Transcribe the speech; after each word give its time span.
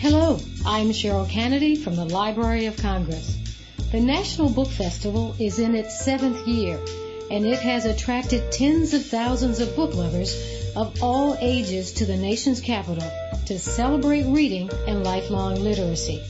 Hello, 0.00 0.38
I'm 0.64 0.90
Cheryl 0.90 1.28
Kennedy 1.28 1.74
from 1.74 1.96
the 1.96 2.04
Library 2.04 2.66
of 2.66 2.76
Congress. 2.76 3.36
The 3.90 3.98
National 3.98 4.48
Book 4.48 4.68
Festival 4.68 5.34
is 5.40 5.58
in 5.58 5.74
its 5.74 6.04
seventh 6.04 6.46
year, 6.46 6.78
and 7.32 7.44
it 7.44 7.58
has 7.58 7.84
attracted 7.84 8.52
tens 8.52 8.94
of 8.94 9.04
thousands 9.04 9.58
of 9.58 9.74
book 9.74 9.96
lovers 9.96 10.72
of 10.76 11.02
all 11.02 11.36
ages 11.40 11.94
to 11.94 12.06
the 12.06 12.16
nation's 12.16 12.60
capital 12.60 13.10
to 13.46 13.58
celebrate 13.58 14.22
reading 14.22 14.70
and 14.86 15.02
lifelong 15.02 15.56
literacy. 15.56 16.22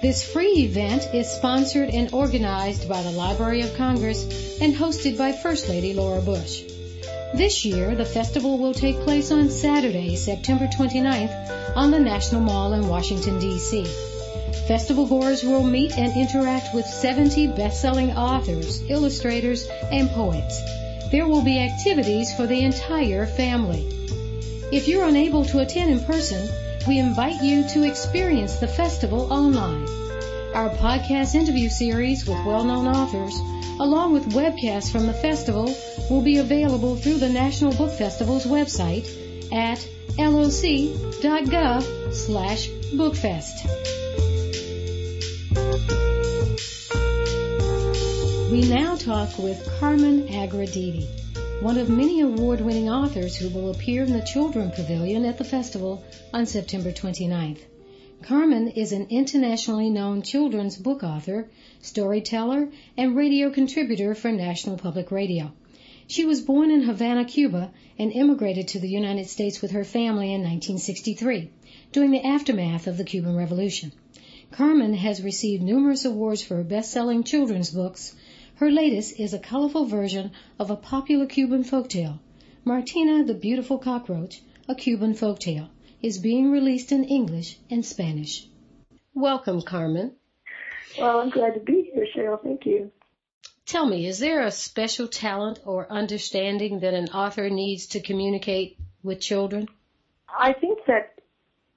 This 0.00 0.22
free 0.22 0.62
event 0.62 1.12
is 1.12 1.28
sponsored 1.28 1.90
and 1.90 2.14
organized 2.14 2.88
by 2.88 3.02
the 3.02 3.10
Library 3.10 3.62
of 3.62 3.76
Congress 3.76 4.60
and 4.60 4.72
hosted 4.72 5.18
by 5.18 5.32
First 5.32 5.68
Lady 5.68 5.94
Laura 5.94 6.20
Bush. 6.22 6.62
This 7.32 7.64
year, 7.64 7.94
the 7.94 8.04
festival 8.04 8.58
will 8.58 8.74
take 8.74 9.00
place 9.00 9.30
on 9.30 9.50
Saturday, 9.50 10.16
September 10.16 10.66
29th 10.66 11.76
on 11.76 11.92
the 11.92 12.00
National 12.00 12.40
Mall 12.40 12.72
in 12.72 12.88
Washington, 12.88 13.38
D.C. 13.38 13.84
Festival 14.66 15.06
goers 15.06 15.44
will 15.44 15.62
meet 15.62 15.96
and 15.96 16.16
interact 16.16 16.74
with 16.74 16.84
70 16.84 17.46
best-selling 17.48 18.10
authors, 18.16 18.82
illustrators, 18.90 19.68
and 19.92 20.10
poets. 20.10 20.60
There 21.12 21.28
will 21.28 21.42
be 21.42 21.60
activities 21.60 22.34
for 22.34 22.48
the 22.48 22.62
entire 22.62 23.26
family. 23.26 23.86
If 24.72 24.88
you're 24.88 25.06
unable 25.06 25.44
to 25.46 25.60
attend 25.60 25.90
in 25.90 26.04
person, 26.04 26.48
we 26.88 26.98
invite 26.98 27.42
you 27.42 27.66
to 27.68 27.84
experience 27.84 28.56
the 28.56 28.68
festival 28.68 29.32
online. 29.32 29.86
Our 30.52 30.70
podcast 30.70 31.36
interview 31.36 31.68
series 31.68 32.26
with 32.26 32.44
well-known 32.44 32.88
authors, 32.88 33.38
along 33.78 34.14
with 34.14 34.34
webcasts 34.34 34.90
from 34.90 35.06
the 35.06 35.14
festival, 35.14 35.68
will 36.10 36.20
be 36.20 36.38
available 36.38 36.96
through 36.96 37.18
the 37.18 37.28
National 37.28 37.72
Book 37.72 37.92
Festival's 37.92 38.44
website 38.44 39.06
at 39.52 39.88
loc.gov 40.18 41.84
slash 42.12 42.68
bookfest. 42.92 43.56
We 48.50 48.68
now 48.68 48.96
talk 48.96 49.38
with 49.38 49.66
Carmen 49.78 50.28
Agra 50.34 50.66
Deedy 50.66 51.08
one 51.60 51.76
of 51.76 51.90
many 51.90 52.22
award-winning 52.22 52.88
authors 52.88 53.36
who 53.36 53.50
will 53.50 53.70
appear 53.70 54.02
in 54.04 54.14
the 54.14 54.22
Children 54.22 54.70
Pavilion 54.70 55.26
at 55.26 55.36
the 55.36 55.44
festival 55.44 56.02
on 56.32 56.46
September 56.46 56.90
29th. 56.90 57.60
Carmen 58.22 58.68
is 58.68 58.92
an 58.92 59.08
internationally 59.10 59.90
known 59.90 60.22
children's 60.22 60.78
book 60.78 61.02
author, 61.02 61.50
storyteller, 61.82 62.70
and 62.96 63.14
radio 63.14 63.50
contributor 63.50 64.14
for 64.14 64.32
National 64.32 64.78
Public 64.78 65.10
Radio. 65.10 65.52
She 66.10 66.24
was 66.24 66.40
born 66.40 66.72
in 66.72 66.82
Havana, 66.82 67.24
Cuba, 67.24 67.70
and 67.96 68.10
immigrated 68.10 68.66
to 68.66 68.80
the 68.80 68.88
United 68.88 69.28
States 69.28 69.62
with 69.62 69.70
her 69.70 69.84
family 69.84 70.34
in 70.34 70.42
1963, 70.42 71.50
during 71.92 72.10
the 72.10 72.26
aftermath 72.26 72.88
of 72.88 72.96
the 72.96 73.04
Cuban 73.04 73.36
Revolution. 73.36 73.92
Carmen 74.50 74.94
has 74.94 75.22
received 75.22 75.62
numerous 75.62 76.04
awards 76.04 76.42
for 76.42 76.56
her 76.56 76.64
best-selling 76.64 77.22
children's 77.22 77.70
books, 77.70 78.16
her 78.56 78.72
latest 78.72 79.20
is 79.20 79.32
a 79.32 79.38
colorful 79.38 79.84
version 79.84 80.32
of 80.58 80.68
a 80.68 80.74
popular 80.74 81.26
Cuban 81.26 81.62
folktale. 81.62 82.18
Martina 82.64 83.22
the 83.22 83.34
Beautiful 83.34 83.78
Cockroach, 83.78 84.42
a 84.68 84.74
Cuban 84.74 85.14
folktale, 85.14 85.68
is 86.02 86.18
being 86.18 86.50
released 86.50 86.90
in 86.90 87.04
English 87.04 87.56
and 87.70 87.86
Spanish. 87.86 88.48
Welcome, 89.14 89.62
Carmen. 89.62 90.16
Well, 90.98 91.20
I'm 91.20 91.30
glad 91.30 91.54
to 91.54 91.60
be 91.60 91.88
here, 91.94 92.08
Cheryl. 92.12 92.42
Thank 92.42 92.66
you. 92.66 92.90
Tell 93.70 93.86
me, 93.86 94.04
is 94.08 94.18
there 94.18 94.42
a 94.42 94.50
special 94.50 95.06
talent 95.06 95.60
or 95.64 95.86
understanding 95.92 96.80
that 96.80 96.92
an 96.92 97.10
author 97.10 97.48
needs 97.48 97.86
to 97.94 98.00
communicate 98.00 98.76
with 99.04 99.20
children? 99.20 99.68
I 100.28 100.54
think 100.54 100.80
that 100.88 101.20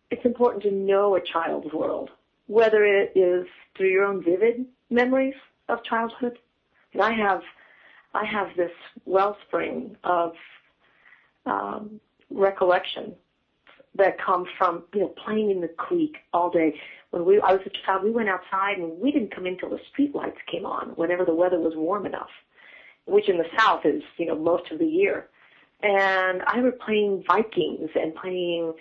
it's 0.09 0.25
important 0.25 0.63
to 0.63 0.71
know 0.71 1.15
a 1.15 1.21
child's 1.21 1.71
world, 1.71 2.09
whether 2.47 2.83
it 2.83 3.11
is 3.15 3.45
through 3.77 3.89
your 3.89 4.05
own 4.05 4.23
vivid 4.23 4.65
memories 4.89 5.35
of 5.69 5.83
childhood 5.83 6.39
and 6.93 7.01
I 7.03 7.11
have, 7.11 7.43
I 8.15 8.25
have 8.25 8.47
this 8.57 8.71
wellspring 9.05 9.95
of 10.03 10.33
um, 11.45 11.99
recollection 12.31 13.13
that 13.93 14.19
comes 14.19 14.47
from 14.57 14.81
you 14.95 15.01
know 15.01 15.13
playing 15.23 15.51
in 15.51 15.61
the 15.61 15.67
creek 15.67 16.15
all 16.33 16.49
day. 16.49 16.73
When 17.13 17.25
we 17.25 17.39
I 17.39 17.53
was 17.53 17.61
a 17.67 17.85
child, 17.85 18.03
we 18.03 18.09
went 18.09 18.27
outside 18.27 18.79
and 18.79 18.99
we 18.99 19.11
didn't 19.11 19.35
come 19.35 19.45
in 19.45 19.55
till 19.59 19.69
the 19.69 19.79
street 19.91 20.15
lights 20.15 20.39
came 20.51 20.65
on. 20.65 20.93
Whenever 20.95 21.23
the 21.23 21.35
weather 21.35 21.59
was 21.59 21.73
warm 21.75 22.07
enough, 22.07 22.31
which 23.05 23.29
in 23.29 23.37
the 23.37 23.45
South 23.55 23.85
is 23.85 24.01
you 24.17 24.25
know 24.25 24.35
most 24.35 24.71
of 24.71 24.79
the 24.79 24.87
year. 24.87 25.27
And 25.83 26.41
I 26.47 26.55
remember 26.55 26.75
playing 26.83 27.23
Vikings 27.27 27.91
and 27.93 28.15
playing 28.15 28.73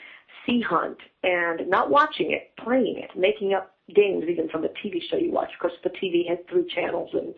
Sea 0.47 0.63
Hunt 0.63 0.97
and 1.23 1.69
not 1.69 1.91
watching 1.91 2.33
it, 2.33 2.53
playing 2.57 3.01
it, 3.01 3.11
making 3.15 3.53
up 3.53 3.77
games 3.95 4.25
even 4.27 4.49
from 4.49 4.63
the 4.63 4.73
TV 4.83 5.03
show 5.11 5.19
you 5.19 5.31
watch. 5.31 5.51
Of 5.53 5.61
course, 5.61 5.75
the 5.85 5.91
TV 5.91 6.27
had 6.27 6.49
three 6.49 6.65
channels 6.75 7.11
and 7.13 7.35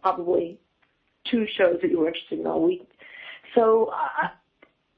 probably 0.00 0.58
two 1.30 1.46
shows 1.58 1.76
that 1.82 1.90
you 1.90 1.98
were 1.98 2.06
interested 2.06 2.40
in 2.40 2.46
all 2.46 2.62
week. 2.62 2.88
So 3.54 3.92
uh, 3.92 4.28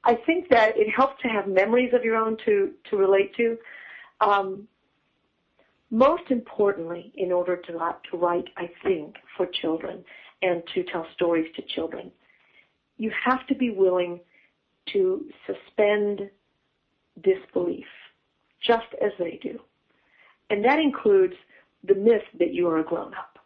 I 0.04 0.14
think 0.14 0.48
that 0.50 0.76
it 0.76 0.88
helps 0.88 1.20
to 1.22 1.28
have 1.28 1.48
memories 1.48 1.92
of 1.92 2.04
your 2.04 2.14
own 2.14 2.36
to 2.44 2.70
to 2.88 2.96
relate 2.96 3.34
to. 3.38 3.58
Um, 4.22 4.68
most 5.90 6.30
importantly, 6.30 7.12
in 7.16 7.32
order 7.32 7.56
to 7.56 7.72
to 7.72 8.16
write, 8.16 8.48
I 8.56 8.70
think 8.82 9.16
for 9.36 9.46
children 9.46 10.04
and 10.40 10.62
to 10.74 10.82
tell 10.84 11.06
stories 11.14 11.52
to 11.56 11.62
children, 11.62 12.10
you 12.96 13.12
have 13.24 13.46
to 13.48 13.54
be 13.54 13.70
willing 13.70 14.20
to 14.92 15.26
suspend 15.46 16.30
disbelief, 17.22 17.86
just 18.60 18.86
as 19.02 19.12
they 19.18 19.38
do, 19.42 19.60
and 20.50 20.64
that 20.64 20.78
includes 20.78 21.34
the 21.84 21.94
myth 21.94 22.22
that 22.38 22.54
you 22.54 22.68
are 22.68 22.78
a 22.78 22.84
grown 22.84 23.12
up. 23.14 23.38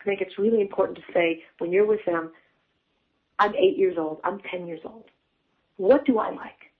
I 0.00 0.04
think 0.04 0.20
it's 0.20 0.38
really 0.38 0.60
important 0.60 0.98
to 0.98 1.12
say 1.12 1.44
when 1.58 1.72
you're 1.72 1.86
with 1.86 2.04
them, 2.06 2.32
I'm 3.38 3.54
eight 3.54 3.76
years 3.76 3.96
old, 3.98 4.20
I'm 4.24 4.40
10 4.50 4.66
years 4.66 4.80
old. 4.84 5.04
What 5.76 6.04
do 6.04 6.18
I 6.18 6.30
like? 6.30 6.71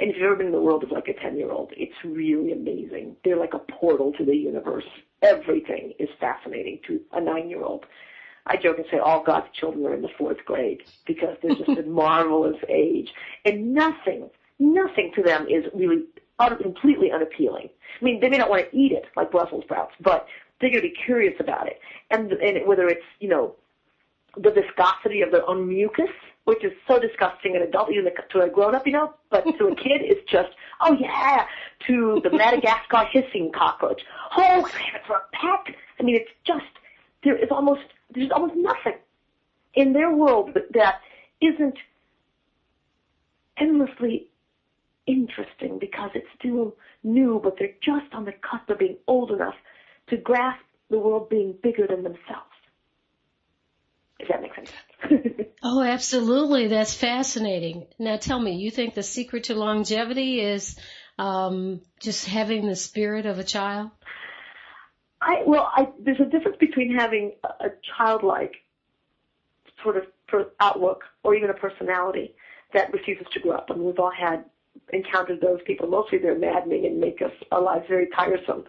And 0.00 0.10
if 0.10 0.16
you've 0.16 0.26
ever 0.26 0.36
been 0.36 0.46
in 0.46 0.52
the 0.52 0.60
world 0.60 0.84
of 0.84 0.92
like 0.92 1.08
a 1.08 1.14
10 1.14 1.36
year 1.36 1.50
old, 1.50 1.72
it's 1.76 1.94
really 2.04 2.52
amazing. 2.52 3.16
They're 3.24 3.38
like 3.38 3.54
a 3.54 3.58
portal 3.58 4.12
to 4.18 4.24
the 4.24 4.36
universe. 4.36 4.84
Everything 5.22 5.92
is 5.98 6.08
fascinating 6.20 6.80
to 6.86 7.00
a 7.12 7.20
nine 7.20 7.48
year 7.48 7.62
old. 7.62 7.84
I 8.46 8.56
joke 8.56 8.78
and 8.78 8.86
say 8.90 8.98
all 8.98 9.22
God's 9.22 9.48
children 9.52 9.84
are 9.86 9.94
in 9.94 10.02
the 10.02 10.08
fourth 10.16 10.44
grade 10.44 10.82
because 11.06 11.36
they're 11.42 11.54
just 11.54 11.68
a 11.68 11.82
marvelous 11.86 12.56
age. 12.68 13.12
And 13.44 13.74
nothing, 13.74 14.30
nothing 14.58 15.12
to 15.16 15.22
them 15.22 15.46
is 15.48 15.64
really 15.74 16.04
completely 16.62 17.10
unappealing. 17.10 17.68
I 18.00 18.04
mean, 18.04 18.20
they 18.20 18.28
may 18.28 18.38
not 18.38 18.48
want 18.48 18.70
to 18.70 18.76
eat 18.76 18.92
it 18.92 19.06
like 19.16 19.30
Brussels 19.30 19.64
sprouts, 19.64 19.92
but 20.00 20.26
they're 20.60 20.70
going 20.70 20.82
to 20.82 20.88
be 20.88 20.94
curious 21.04 21.34
about 21.40 21.66
it. 21.66 21.80
And, 22.10 22.32
and 22.32 22.66
whether 22.66 22.88
it's, 22.88 23.04
you 23.20 23.28
know, 23.28 23.54
the 24.36 24.50
viscosity 24.50 25.22
of 25.22 25.30
their 25.30 25.48
own 25.48 25.68
mucus, 25.68 26.10
which 26.48 26.64
is 26.64 26.72
so 26.86 26.98
disgusting 26.98 27.54
an 27.56 27.60
adult, 27.60 27.92
even 27.92 28.10
to 28.30 28.40
a 28.40 28.48
grown 28.48 28.74
up, 28.74 28.86
you 28.86 28.92
know, 28.92 29.12
but 29.28 29.44
to 29.58 29.66
a 29.66 29.76
kid, 29.76 30.00
it's 30.00 30.26
just, 30.30 30.48
oh 30.80 30.94
yeah, 30.94 31.44
to 31.86 32.22
the 32.24 32.30
Madagascar 32.30 33.04
hissing 33.12 33.52
cockroach. 33.54 34.00
Oh, 34.34 34.66
for 35.06 35.16
a 35.16 35.20
pet. 35.34 35.74
I 36.00 36.02
mean, 36.02 36.16
it's 36.16 36.30
just, 36.46 36.64
there 37.22 37.36
is 37.36 37.50
almost, 37.50 37.82
there's 38.14 38.30
almost 38.30 38.54
nothing 38.56 38.98
in 39.74 39.92
their 39.92 40.10
world 40.10 40.56
that 40.72 41.00
isn't 41.42 41.76
endlessly 43.58 44.26
interesting 45.06 45.78
because 45.78 46.12
it's 46.14 46.28
still 46.38 46.74
new, 47.04 47.40
but 47.44 47.56
they're 47.58 47.76
just 47.82 48.14
on 48.14 48.24
the 48.24 48.32
cusp 48.32 48.70
of 48.70 48.78
being 48.78 48.96
old 49.06 49.32
enough 49.32 49.56
to 50.06 50.16
grasp 50.16 50.64
the 50.88 50.98
world 50.98 51.28
being 51.28 51.54
bigger 51.62 51.86
than 51.86 52.04
themselves. 52.04 52.57
That 54.26 54.42
sense. 54.54 54.72
oh, 55.62 55.82
absolutely. 55.82 56.68
That's 56.68 56.94
fascinating. 56.94 57.86
Now 57.98 58.16
tell 58.16 58.38
me, 58.38 58.56
you 58.56 58.70
think 58.70 58.94
the 58.94 59.02
secret 59.02 59.44
to 59.44 59.54
longevity 59.54 60.40
is 60.40 60.76
um, 61.18 61.80
just 62.00 62.26
having 62.26 62.66
the 62.66 62.76
spirit 62.76 63.26
of 63.26 63.38
a 63.38 63.44
child? 63.44 63.90
I 65.20 65.42
well, 65.46 65.70
I, 65.74 65.88
there's 66.00 66.20
a 66.20 66.24
difference 66.24 66.56
between 66.58 66.94
having 66.96 67.32
a, 67.44 67.66
a 67.66 67.70
childlike 67.96 68.54
sort 69.82 69.96
of 69.96 70.04
per, 70.26 70.50
outlook 70.60 71.04
or 71.22 71.34
even 71.34 71.50
a 71.50 71.54
personality 71.54 72.34
that 72.72 72.92
refuses 72.92 73.26
to 73.32 73.40
grow 73.40 73.52
up. 73.52 73.66
I 73.70 73.74
mean, 73.74 73.84
we've 73.84 73.98
all 73.98 74.12
had 74.12 74.44
encountered 74.92 75.40
those 75.40 75.60
people. 75.66 75.88
Mostly 75.88 76.18
they're 76.18 76.38
maddening 76.38 76.86
and 76.86 77.00
make 77.00 77.20
us 77.22 77.32
our 77.50 77.60
lives 77.60 77.86
very 77.88 78.08
tiresome 78.14 78.64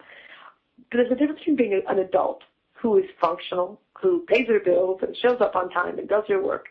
But 0.90 0.98
there's 0.98 1.12
a 1.12 1.14
difference 1.14 1.40
between 1.40 1.56
being 1.56 1.82
an 1.86 1.98
adult 1.98 2.42
who 2.72 2.98
is 2.98 3.04
functional, 3.20 3.80
who 4.00 4.24
pays 4.26 4.46
their 4.46 4.60
bills 4.60 5.00
and 5.02 5.16
shows 5.16 5.40
up 5.40 5.56
on 5.56 5.70
time 5.70 5.98
and 5.98 6.08
does 6.08 6.24
their 6.28 6.42
work, 6.42 6.66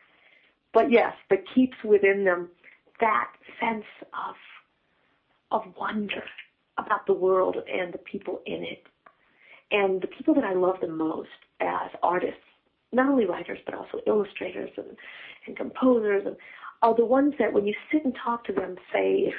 but 0.74 0.92
yes, 0.92 1.14
that 1.30 1.44
keeps 1.54 1.78
within 1.84 2.24
them 2.24 2.50
that 3.00 3.32
sense 3.60 3.86
of 4.14 4.36
of 5.52 5.64
wonder 5.80 6.24
about 6.78 7.06
the 7.08 7.14
world 7.14 7.58
and 7.72 7.92
the 7.94 7.98
people 7.98 8.42
in 8.46 8.64
it. 8.64 8.84
And 9.72 10.02
the 10.02 10.08
people 10.08 10.34
that 10.36 10.44
I 10.44 10.54
love 10.54 10.78
the 10.82 10.88
most 10.88 11.30
as 11.60 11.90
artists, 12.04 12.42
not 12.92 13.10
only 13.10 13.26
writers 13.26 13.60
but 13.66 13.74
also 13.74 14.00
illustrators 14.06 14.70
and, 14.78 14.96
and 15.48 15.58
composers, 15.58 16.24
and 16.26 16.36
are 16.82 16.96
the 16.96 17.06
ones 17.06 17.34
that 17.40 17.52
when 17.52 17.66
you 17.66 17.74
sit 17.92 18.06
and 18.06 18.16
talk 18.24 18.46
to 18.46 18.54
them, 18.54 18.78
say 18.94 19.34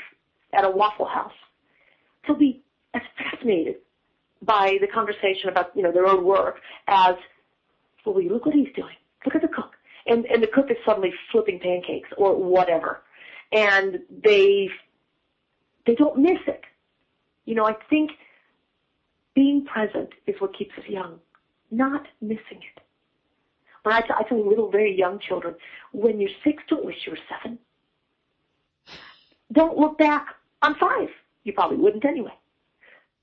at 0.53 0.65
a 0.65 0.71
Waffle 0.71 1.07
House, 1.07 1.33
they'll 2.27 2.37
be 2.37 2.63
as 2.95 3.03
fascinated 3.17 3.77
by 4.43 4.79
the 4.81 4.87
conversation 4.87 5.49
about, 5.49 5.71
you 5.75 5.83
know, 5.83 5.93
their 5.93 6.07
own 6.07 6.25
work 6.25 6.57
as, 6.87 7.15
well, 8.05 8.23
look 8.23 8.47
what 8.47 8.55
he's 8.55 8.73
doing. 8.75 8.95
Look 9.25 9.35
at 9.35 9.43
the 9.43 9.49
cook. 9.49 9.73
And, 10.07 10.25
and 10.27 10.43
the 10.43 10.47
cook 10.47 10.71
is 10.71 10.77
suddenly 10.85 11.13
flipping 11.31 11.61
pancakes 11.61 12.09
or 12.17 12.35
whatever. 12.35 13.03
And 13.53 14.01
they, 14.25 14.69
they 15.87 15.95
don't 15.95 16.19
miss 16.19 16.39
it. 16.47 16.63
You 17.45 17.55
know, 17.55 17.67
I 17.67 17.75
think 17.89 18.13
being 19.35 19.65
present 19.65 20.11
is 20.27 20.41
what 20.41 20.57
keeps 20.57 20.77
us 20.79 20.85
young, 20.89 21.19
not 21.71 22.07
missing 22.21 22.41
it. 22.51 22.83
When 23.83 23.95
I, 23.95 24.01
t- 24.01 24.09
I 24.17 24.23
tell 24.25 24.47
little, 24.47 24.71
very 24.71 24.97
young 24.97 25.19
children, 25.19 25.55
when 25.93 26.21
you're 26.21 26.31
six, 26.45 26.63
don't 26.69 26.85
wish 26.85 26.97
you 27.07 27.13
were 27.13 27.19
seven. 27.29 27.59
Don't 29.53 29.77
look 29.79 29.99
back 29.99 30.27
on 30.63 30.75
five. 30.77 31.09
You 31.45 31.53
probably 31.53 31.79
wouldn't 31.79 32.05
anyway. 32.05 32.35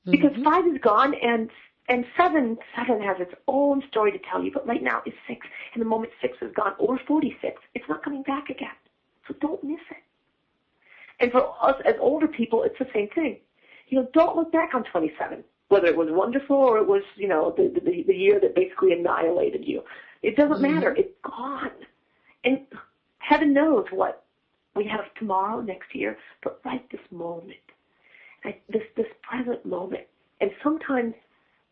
Because 0.06 0.32
mm-hmm. 0.32 0.44
five 0.44 0.66
is 0.68 0.80
gone 0.82 1.14
and 1.16 1.50
and 1.90 2.06
seven 2.18 2.58
seven 2.76 3.02
has 3.02 3.18
its 3.20 3.34
own 3.48 3.84
story 3.90 4.12
to 4.12 4.20
tell 4.30 4.44
you, 4.44 4.52
but 4.52 4.68
right 4.68 4.84
now 4.84 5.02
is 5.06 5.14
six. 5.28 5.46
And 5.74 5.82
the 5.82 5.86
moment 5.86 6.12
six 6.22 6.38
is 6.42 6.52
gone, 6.54 6.74
or 6.80 7.00
forty 7.08 7.38
six, 7.42 7.62
it's 7.76 7.88
not 7.88 8.04
coming 8.04 8.24
back 8.24 8.50
again. 8.50 8.76
So 9.28 9.36
don't 9.42 9.64
miss 9.64 9.80
it. 9.92 10.04
And 11.20 11.32
for 11.32 11.54
us 11.62 11.76
as 11.86 11.96
older 12.00 12.28
people, 12.28 12.64
it's 12.64 12.78
the 12.78 12.88
same 12.94 13.10
thing. 13.10 13.38
You 13.88 14.00
know, 14.00 14.08
don't 14.14 14.36
look 14.36 14.52
back 14.52 14.74
on 14.74 14.84
twenty 14.84 15.12
seven, 15.18 15.44
whether 15.70 15.88
it 15.88 15.96
was 15.96 16.10
wonderful 16.12 16.56
or 16.56 16.78
it 16.78 16.88
was, 16.88 17.04
you 17.16 17.28
know, 17.28 17.54
the 17.56 17.70
the, 17.80 18.04
the 18.04 18.16
year 18.16 18.40
that 18.40 18.56
basically 18.56 18.94
annihilated 18.94 19.66
you. 19.66 19.84
It 20.24 20.36
doesn't 20.36 20.62
mm-hmm. 20.62 20.76
matter. 20.76 20.94
It's 20.96 21.14
gone. 21.24 21.72
And 22.44 22.62
heaven 23.20 23.54
knows 23.54 23.86
what 23.92 24.24
we 24.76 24.86
have 24.88 25.14
tomorrow, 25.18 25.62
next 25.62 25.96
year, 25.96 26.18
but 26.44 26.62
right 26.64 26.88
this 26.92 27.02
moment 27.12 27.58
this 28.70 28.84
this 28.96 29.08
present 29.22 29.66
moment. 29.66 30.04
And 30.42 30.52
sometimes 30.64 31.14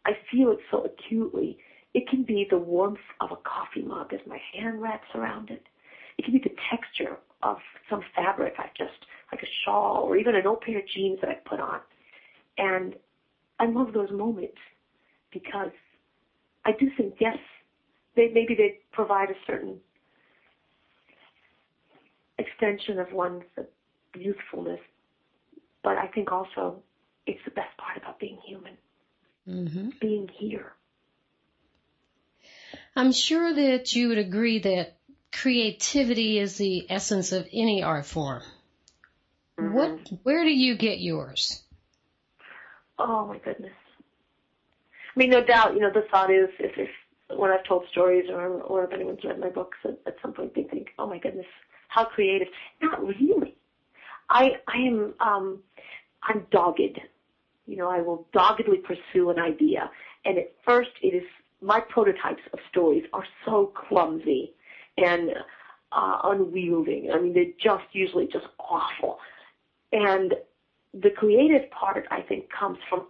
I 0.06 0.12
feel 0.32 0.52
it 0.52 0.60
so 0.70 0.86
acutely. 0.86 1.58
It 1.94 2.08
can 2.08 2.24
be 2.24 2.46
the 2.50 2.58
warmth 2.58 3.00
of 3.22 3.32
a 3.32 3.38
coffee 3.38 3.82
mug 3.82 4.14
as 4.14 4.20
my 4.28 4.40
hand 4.54 4.82
wraps 4.82 5.08
around 5.16 5.50
it. 5.50 5.64
It 6.18 6.24
can 6.24 6.34
be 6.34 6.40
the 6.40 6.56
texture 6.70 7.18
of 7.42 7.58
some 7.90 8.02
fabric 8.16 8.54
I 8.58 8.70
just, 8.78 9.06
like 9.32 9.42
a 9.42 9.48
shawl 9.64 10.04
or 10.04 10.18
even 10.18 10.36
an 10.36 10.46
old 10.46 10.62
pair 10.62 10.80
of 10.80 10.88
jeans 10.88 11.20
that 11.22 11.30
I 11.30 11.36
put 11.36 11.60
on. 11.60 11.80
And 12.58 12.96
I 13.60 13.66
love 13.66 13.94
those 13.94 14.12
moments 14.12 14.58
because 15.32 15.72
I 16.66 16.72
do 16.72 16.90
think, 16.98 17.16
yes, 17.20 17.38
they, 18.16 18.30
maybe 18.34 18.56
they 18.56 18.76
provide 18.92 19.30
a 19.30 19.36
certain 19.46 19.80
extension 22.38 23.00
of 23.00 23.12
one's 23.12 23.44
youthfulness, 24.18 24.80
but 25.84 25.98
I 25.98 26.08
think 26.08 26.32
also 26.32 26.82
it's 27.26 27.40
the 27.46 27.52
best 27.52 27.76
part 27.78 27.98
about 27.98 28.20
being 28.20 28.38
human. 28.46 28.78
Mm-hmm. 29.48 29.90
Being 30.02 30.30
here. 30.34 30.74
I'm 32.96 33.12
sure 33.12 33.54
that 33.54 33.96
you 33.96 34.10
would 34.10 34.18
agree 34.18 34.60
that 34.60 34.98
creativity 35.32 36.40
is 36.40 36.58
the 36.58 36.88
essence 36.90 37.32
of 37.32 37.48
any 37.52 37.84
art 37.84 38.06
form. 38.06 38.42
Mm-hmm. 39.60 39.74
What, 39.74 40.00
where 40.24 40.44
do 40.44 40.52
you 40.52 40.76
get 40.76 41.00
yours? 41.00 41.62
Oh 42.98 43.28
my 43.28 43.38
goodness. 43.38 43.74
I 45.16 45.20
mean, 45.20 45.30
no 45.30 45.44
doubt, 45.44 45.74
you 45.74 45.82
know, 45.82 45.92
the 45.92 46.06
thought 46.12 46.32
is 46.32 46.50
if, 46.60 46.78
if 46.78 46.90
when 47.38 47.52
I've 47.52 47.64
told 47.64 47.88
stories 47.92 48.30
or, 48.30 48.62
or 48.62 48.86
if 48.86 48.94
anyone's 48.94 49.24
read 49.24 49.40
my 49.40 49.50
books 49.50 49.78
at, 49.84 50.00
at 50.06 50.18
some 50.22 50.34
point 50.34 50.56
they 50.56 50.64
think, 50.64 50.90
oh 51.00 51.08
my 51.08 51.18
goodness, 51.18 51.46
how 51.88 52.06
creative. 52.06 52.48
Not 52.82 53.06
really. 53.06 53.56
I, 54.30 54.54
I 54.68 54.78
am, 54.78 55.14
um, 55.20 55.60
I'm 56.24 56.48
dogged. 56.52 57.00
You 57.66 57.78
know, 57.78 57.90
I 57.90 58.02
will 58.02 58.28
doggedly 58.34 58.78
pursue 58.78 59.30
an 59.30 59.40
idea. 59.40 59.90
And 60.24 60.38
at 60.38 60.54
first 60.64 60.92
it 61.02 61.14
is, 61.16 61.24
my 61.62 61.80
prototypes 61.80 62.44
of 62.54 62.60
stories 62.70 63.06
are 63.14 63.26
so 63.46 63.72
clumsy 63.88 64.54
and 64.98 65.32
uh, 65.92 66.20
unwielding. 66.24 67.12
I 67.12 67.20
mean, 67.20 67.34
they're 67.34 67.46
just 67.62 67.86
usually 67.94 68.28
just 68.28 68.46
awful. 68.60 69.18
And 69.92 70.36
the 70.94 71.10
creative 71.10 71.70
part, 71.72 72.06
I 72.12 72.22
think, 72.22 72.50
comes 72.52 72.78
from, 72.90 73.08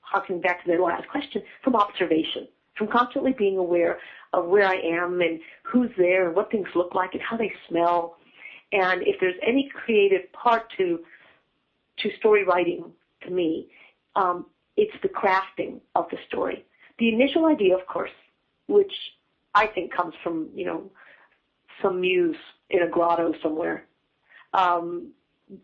harking 0.00 0.40
back 0.40 0.64
to 0.64 0.70
the 0.70 0.82
last 0.82 1.08
question, 1.08 1.42
from 1.64 1.74
observation, 1.74 2.46
from 2.76 2.88
constantly 2.88 3.32
being 3.32 3.56
aware 3.56 3.98
of 4.34 4.46
where 4.46 4.66
I 4.66 4.76
am 4.76 5.20
and 5.20 5.40
who's 5.62 5.90
there 5.96 6.26
and 6.26 6.36
what 6.36 6.50
things 6.50 6.68
look 6.74 6.94
like 6.94 7.14
and 7.14 7.22
how 7.22 7.36
they 7.36 7.52
smell. 7.68 8.16
And 8.72 9.02
if 9.02 9.20
there's 9.20 9.36
any 9.46 9.70
creative 9.74 10.30
part 10.32 10.70
to 10.76 11.00
to 11.98 12.10
story 12.18 12.44
writing 12.44 12.84
to 13.24 13.30
me, 13.30 13.68
um, 14.16 14.46
it's 14.76 14.92
the 15.02 15.08
crafting 15.08 15.80
of 15.94 16.06
the 16.10 16.18
story. 16.28 16.64
The 16.98 17.08
initial 17.08 17.46
idea, 17.46 17.76
of 17.76 17.86
course, 17.86 18.10
which 18.68 18.92
I 19.54 19.66
think 19.66 19.92
comes 19.92 20.14
from, 20.22 20.48
you 20.54 20.64
know, 20.64 20.90
some 21.82 22.00
muse 22.00 22.36
in 22.70 22.82
a 22.82 22.88
grotto 22.88 23.34
somewhere, 23.42 23.86
um, 24.54 25.08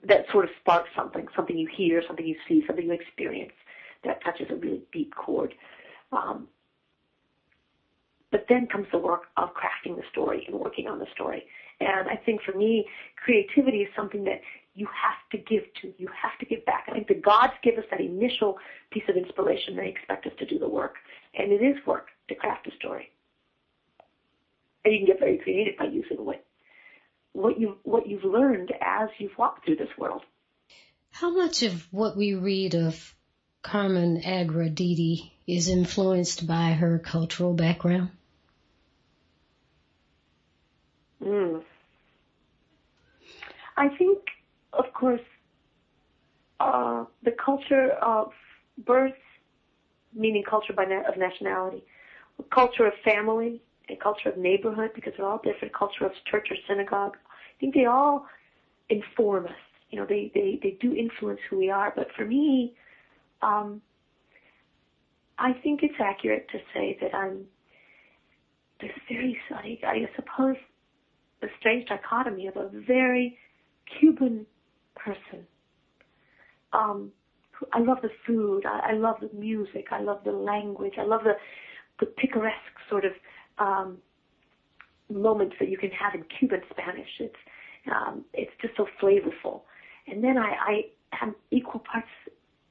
that 0.04 0.26
sort 0.32 0.44
of 0.44 0.50
sparks 0.60 0.90
something, 0.96 1.26
something 1.34 1.56
you 1.56 1.68
hear, 1.74 2.02
something 2.06 2.26
you 2.26 2.36
see, 2.48 2.62
something 2.66 2.86
you 2.86 2.92
experience 2.92 3.52
that 4.04 4.22
touches 4.22 4.46
a 4.50 4.56
really 4.56 4.82
deep 4.92 5.14
chord. 5.14 5.54
Um, 6.12 6.48
but 8.30 8.44
then 8.48 8.66
comes 8.66 8.86
the 8.92 8.98
work 8.98 9.22
of 9.36 9.50
crafting 9.54 9.96
the 9.96 10.02
story 10.10 10.44
and 10.46 10.58
working 10.58 10.86
on 10.86 10.98
the 10.98 11.06
story. 11.14 11.44
And 11.80 12.08
I 12.08 12.16
think 12.16 12.42
for 12.42 12.52
me, 12.52 12.86
creativity 13.16 13.78
is 13.78 13.88
something 13.96 14.24
that 14.24 14.40
you 14.78 14.86
have 14.86 15.18
to 15.32 15.38
give 15.38 15.64
to. 15.82 15.92
You 15.98 16.08
have 16.22 16.38
to 16.38 16.46
give 16.46 16.64
back. 16.64 16.84
I 16.88 16.92
think 16.92 17.08
the 17.08 17.14
gods 17.14 17.54
give 17.64 17.76
us 17.78 17.84
that 17.90 18.00
initial 18.00 18.58
piece 18.92 19.02
of 19.08 19.16
inspiration. 19.16 19.74
They 19.74 19.88
expect 19.88 20.24
us 20.26 20.32
to 20.38 20.46
do 20.46 20.58
the 20.58 20.68
work. 20.68 20.94
And 21.34 21.50
it 21.50 21.62
is 21.62 21.84
work 21.84 22.06
to 22.28 22.36
craft 22.36 22.68
a 22.68 22.76
story. 22.76 23.10
And 24.84 24.94
you 24.94 25.00
can 25.00 25.06
get 25.06 25.18
very 25.18 25.38
creative 25.38 25.76
by 25.76 25.86
using 25.86 26.24
what, 26.24 26.44
what, 27.32 27.58
you, 27.58 27.76
what 27.82 28.06
you've 28.06 28.24
learned 28.24 28.72
as 28.80 29.08
you've 29.18 29.36
walked 29.36 29.64
through 29.64 29.76
this 29.76 29.90
world. 29.98 30.22
How 31.10 31.30
much 31.30 31.64
of 31.64 31.88
what 31.92 32.16
we 32.16 32.34
read 32.34 32.76
of 32.76 33.14
Carmen 33.62 34.22
Agra 34.24 34.70
Deedy 34.70 35.32
is 35.46 35.68
influenced 35.68 36.46
by 36.46 36.70
her 36.70 37.00
cultural 37.00 37.52
background? 37.52 38.10
Mm. 41.20 41.62
I 43.76 43.88
think 43.88 44.18
of 44.78 44.92
course, 44.94 45.20
uh, 46.60 47.04
the 47.22 47.32
culture 47.32 47.90
of 48.02 48.32
birth, 48.86 49.12
meaning 50.14 50.42
culture 50.48 50.72
by 50.72 50.84
na- 50.84 51.02
of 51.02 51.16
nationality, 51.16 51.84
culture 52.50 52.86
of 52.86 52.92
family, 53.04 53.60
a 53.88 53.96
culture 53.96 54.28
of 54.28 54.36
neighborhood, 54.36 54.90
because 54.94 55.12
they're 55.16 55.26
all 55.26 55.40
different, 55.42 55.74
culture 55.74 56.04
of 56.04 56.12
church 56.30 56.48
or 56.50 56.56
synagogue. 56.66 57.16
I 57.16 57.60
think 57.60 57.74
they 57.74 57.86
all 57.86 58.26
inform 58.88 59.46
us. 59.46 59.52
You 59.90 59.98
know, 59.98 60.06
they, 60.06 60.30
they, 60.34 60.58
they 60.62 60.76
do 60.80 60.94
influence 60.94 61.40
who 61.48 61.58
we 61.58 61.70
are. 61.70 61.92
But 61.94 62.08
for 62.16 62.24
me, 62.24 62.74
um, 63.42 63.80
I 65.38 65.52
think 65.52 65.82
it's 65.82 65.94
accurate 65.98 66.48
to 66.52 66.58
say 66.74 66.98
that 67.00 67.14
I'm 67.14 67.46
this 68.80 68.90
very, 69.08 69.36
I, 69.50 69.78
I 69.84 70.08
suppose, 70.14 70.56
a 71.42 71.46
strange 71.58 71.88
dichotomy 71.88 72.46
of 72.46 72.56
a 72.56 72.68
very 72.68 73.36
Cuban 73.98 74.46
person. 75.04 75.46
Um, 76.72 77.12
I 77.72 77.80
love 77.80 77.98
the 78.02 78.10
food. 78.26 78.64
I, 78.66 78.90
I 78.90 78.92
love 78.92 79.16
the 79.20 79.30
music. 79.36 79.86
I 79.90 80.00
love 80.00 80.20
the 80.24 80.32
language. 80.32 80.94
I 80.98 81.04
love 81.04 81.22
the 81.24 81.34
the 82.00 82.06
picaresque 82.06 82.78
sort 82.88 83.04
of 83.04 83.12
um, 83.58 83.98
moments 85.10 85.56
that 85.58 85.68
you 85.68 85.76
can 85.76 85.90
have 85.90 86.14
in 86.14 86.24
Cuban 86.38 86.60
Spanish. 86.70 87.08
It's 87.18 87.34
um, 87.90 88.24
it's 88.32 88.52
just 88.60 88.76
so 88.76 88.86
flavorful. 89.02 89.62
And 90.06 90.22
then 90.22 90.38
I, 90.38 90.52
I 90.60 90.82
have 91.12 91.34
equal 91.50 91.80
parts, 91.80 92.08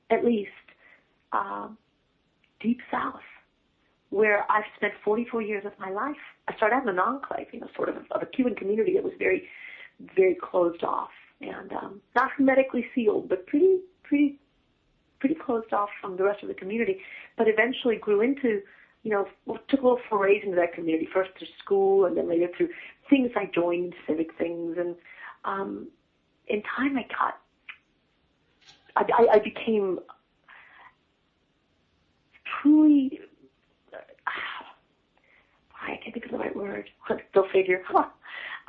at 0.10 0.24
least, 0.24 0.52
um, 1.32 1.78
deep 2.62 2.80
south, 2.92 3.22
where 4.10 4.50
I've 4.52 4.64
spent 4.76 4.94
44 5.04 5.42
years 5.42 5.66
of 5.66 5.74
my 5.80 5.90
life. 5.90 6.16
I 6.48 6.56
started 6.56 6.76
out 6.76 6.84
in 6.84 6.90
an 6.90 7.00
enclave, 7.00 7.48
you 7.52 7.60
know, 7.60 7.68
sort 7.76 7.90
of 7.90 7.98
of 8.12 8.22
a 8.22 8.26
Cuban 8.26 8.56
community 8.56 8.94
that 8.94 9.04
was 9.04 9.14
very, 9.20 9.48
very 10.16 10.38
closed 10.42 10.84
off 10.84 11.10
and 11.42 11.72
um, 11.74 12.02
not 12.16 12.32
hermetically 12.32 12.86
sealed, 12.96 13.30
but 13.30 13.46
pretty, 13.48 13.80
pretty, 14.04 14.40
pretty 15.20 15.36
closed 15.36 15.74
off 15.74 15.90
from 16.02 16.18
the 16.18 16.24
rest 16.24 16.42
of 16.42 16.48
the 16.48 16.54
community. 16.54 17.00
But 17.38 17.48
eventually 17.48 17.98
grew 17.98 18.22
into, 18.22 18.62
you 19.04 19.12
know, 19.12 19.28
took 19.68 19.82
a 19.82 19.84
little 19.84 20.00
forays 20.10 20.42
into 20.44 20.56
that 20.56 20.74
community 20.74 21.08
first 21.14 21.32
through 21.38 21.48
school, 21.64 22.06
and 22.06 22.18
then 22.18 22.28
later 22.28 22.48
through 22.56 22.70
things 23.10 23.32
I 23.36 23.50
joined, 23.54 23.94
civic 24.08 24.34
things, 24.38 24.78
and 24.78 24.96
um, 25.46 25.88
in 26.48 26.64
time 26.64 26.98
I 26.98 27.06
got, 27.08 27.40
I, 28.96 29.28
I, 29.34 29.40
became 29.40 30.00
truly. 32.62 33.20
Uh, 33.94 33.98
I 35.82 35.98
can't 35.98 36.14
think 36.14 36.26
of 36.26 36.32
the 36.32 36.38
right 36.38 36.56
word. 36.56 36.90
Go 37.34 37.48
figure. 37.52 37.84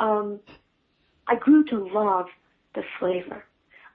Um, 0.00 0.38
I 1.26 1.34
grew 1.34 1.64
to 1.64 1.88
love 1.92 2.26
the 2.78 2.84
flavor 2.98 3.44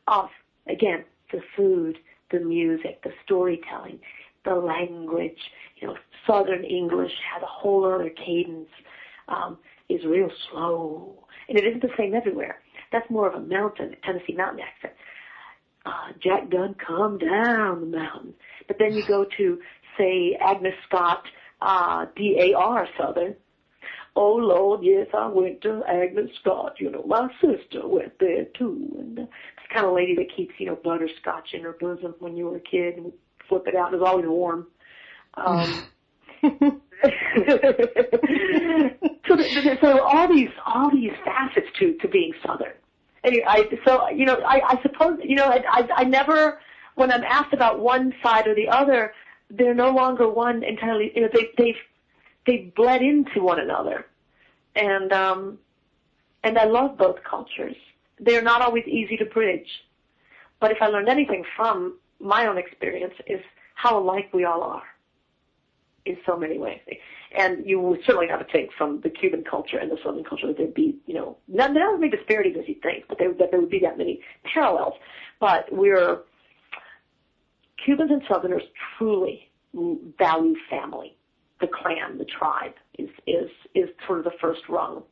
of 0.07 0.29
Again, 0.67 1.03
the 1.31 1.41
food, 1.55 1.97
the 2.31 2.39
music, 2.39 3.03
the 3.03 3.11
storytelling, 3.25 3.99
the 4.45 4.55
language. 4.55 5.37
You 5.77 5.87
know, 5.87 5.97
Southern 6.25 6.63
English 6.63 7.11
has 7.33 7.43
a 7.43 7.47
whole 7.47 7.85
other 7.85 8.09
cadence. 8.09 8.69
Um, 9.27 9.57
is 9.89 10.03
real 10.05 10.29
slow, 10.49 11.13
and 11.47 11.57
it 11.57 11.65
isn't 11.65 11.81
the 11.81 11.89
same 11.97 12.13
everywhere. 12.13 12.61
That's 12.91 13.09
more 13.09 13.27
of 13.27 13.35
a 13.35 13.45
mountain, 13.45 13.95
Tennessee 14.03 14.33
mountain 14.33 14.61
accent. 14.61 14.93
Uh, 15.85 16.13
Jack 16.21 16.49
Dunn, 16.49 16.75
come 16.75 17.17
down 17.17 17.81
the 17.81 17.97
mountain. 17.97 18.33
But 18.67 18.77
then 18.79 18.93
you 18.93 19.05
go 19.05 19.25
to, 19.37 19.59
say, 19.97 20.37
Agnes 20.39 20.73
Scott, 20.87 21.23
uh, 21.61 22.05
D-A-R 22.15 22.87
Southern. 22.97 23.35
Oh 24.15 24.35
Lord, 24.35 24.81
yes, 24.83 25.07
I 25.13 25.27
went 25.27 25.61
to 25.61 25.83
Agnes 25.87 26.29
Scott. 26.39 26.75
You 26.79 26.91
know, 26.91 27.03
my 27.07 27.29
sister 27.41 27.87
went 27.87 28.19
there 28.19 28.45
too. 28.57 28.95
And 28.99 29.19
uh, 29.19 29.21
it's 29.23 29.67
the 29.67 29.73
kind 29.73 29.87
of 29.87 29.93
lady 29.93 30.15
that 30.15 30.35
keeps, 30.35 30.53
you 30.59 30.67
know, 30.67 30.77
butterscotch 30.83 31.53
in 31.53 31.63
her 31.63 31.75
bosom 31.79 32.13
when 32.19 32.37
you 32.37 32.45
were 32.45 32.57
a 32.57 32.61
kid 32.61 32.97
and 32.97 33.11
flip 33.49 33.63
it 33.67 33.75
out. 33.75 33.91
And 33.91 33.95
it's 33.95 34.07
always 34.07 34.27
warm. 34.27 34.67
Um, 35.33 35.85
so, 39.27 39.37
so 39.81 40.03
all 40.03 40.27
these 40.27 40.49
all 40.65 40.91
these 40.91 41.13
facets 41.25 41.67
to 41.79 41.93
to 41.95 42.07
being 42.07 42.33
Southern. 42.45 42.73
Anyway, 43.23 43.45
I, 43.47 43.69
so 43.85 44.09
you 44.09 44.25
know, 44.25 44.35
I, 44.45 44.75
I 44.75 44.81
suppose 44.81 45.19
you 45.23 45.35
know, 45.35 45.45
I, 45.45 45.63
I 45.69 45.87
I 45.97 46.03
never 46.03 46.59
when 46.95 47.11
I'm 47.11 47.23
asked 47.23 47.53
about 47.53 47.79
one 47.79 48.13
side 48.21 48.47
or 48.47 48.55
the 48.55 48.67
other, 48.67 49.13
they're 49.49 49.73
no 49.73 49.91
longer 49.91 50.29
one 50.29 50.63
entirely. 50.63 51.11
You 51.15 51.23
know, 51.23 51.29
they 51.33 51.49
they've 51.57 51.75
they 52.45 52.71
bled 52.75 53.01
into 53.01 53.41
one 53.41 53.59
another, 53.59 54.05
and 54.75 55.11
um, 55.11 55.59
and 56.43 56.57
I 56.57 56.65
love 56.65 56.97
both 56.97 57.23
cultures. 57.23 57.75
They're 58.19 58.41
not 58.41 58.61
always 58.61 58.85
easy 58.85 59.17
to 59.17 59.25
bridge, 59.25 59.67
but 60.59 60.71
if 60.71 60.77
I 60.81 60.87
learned 60.87 61.09
anything 61.09 61.43
from 61.55 61.97
my 62.19 62.47
own 62.47 62.57
experience, 62.57 63.13
is 63.27 63.41
how 63.75 63.99
alike 63.99 64.29
we 64.33 64.45
all 64.45 64.61
are 64.63 64.83
in 66.05 66.17
so 66.25 66.37
many 66.37 66.57
ways. 66.57 66.79
And 67.35 67.65
you 67.65 67.79
would 67.79 67.99
certainly 68.05 68.27
have 68.27 68.45
to 68.45 68.51
take 68.51 68.71
from 68.77 69.01
the 69.01 69.09
Cuban 69.09 69.43
culture 69.43 69.77
and 69.77 69.89
the 69.89 69.97
Southern 70.03 70.23
culture 70.23 70.47
that 70.47 70.57
there'd 70.57 70.73
be, 70.73 70.97
you 71.05 71.13
know, 71.13 71.37
not, 71.47 71.73
not 71.73 71.95
as 71.95 71.99
many 71.99 72.15
disparities 72.15 72.55
as 72.59 72.67
you'd 72.67 72.81
think, 72.81 73.05
but 73.07 73.17
there, 73.17 73.33
that 73.33 73.51
there 73.51 73.59
would 73.59 73.69
be 73.69 73.79
that 73.79 73.97
many 73.97 74.21
parallels. 74.43 74.93
But 75.39 75.71
we're, 75.71 76.19
Cubans 77.83 78.11
and 78.11 78.21
Southerners 78.27 78.63
truly 78.97 79.49
value 79.73 80.55
family. 80.69 81.15
The 81.63 81.69
clan, 81.69 82.17
the 82.17 82.25
tribe 82.25 82.75
is, 82.99 83.09
is, 83.25 83.49
is 83.73 83.87
sort 84.05 84.19
of 84.19 84.25
the 84.25 84.37
first 84.41 84.63
rung 84.67 85.03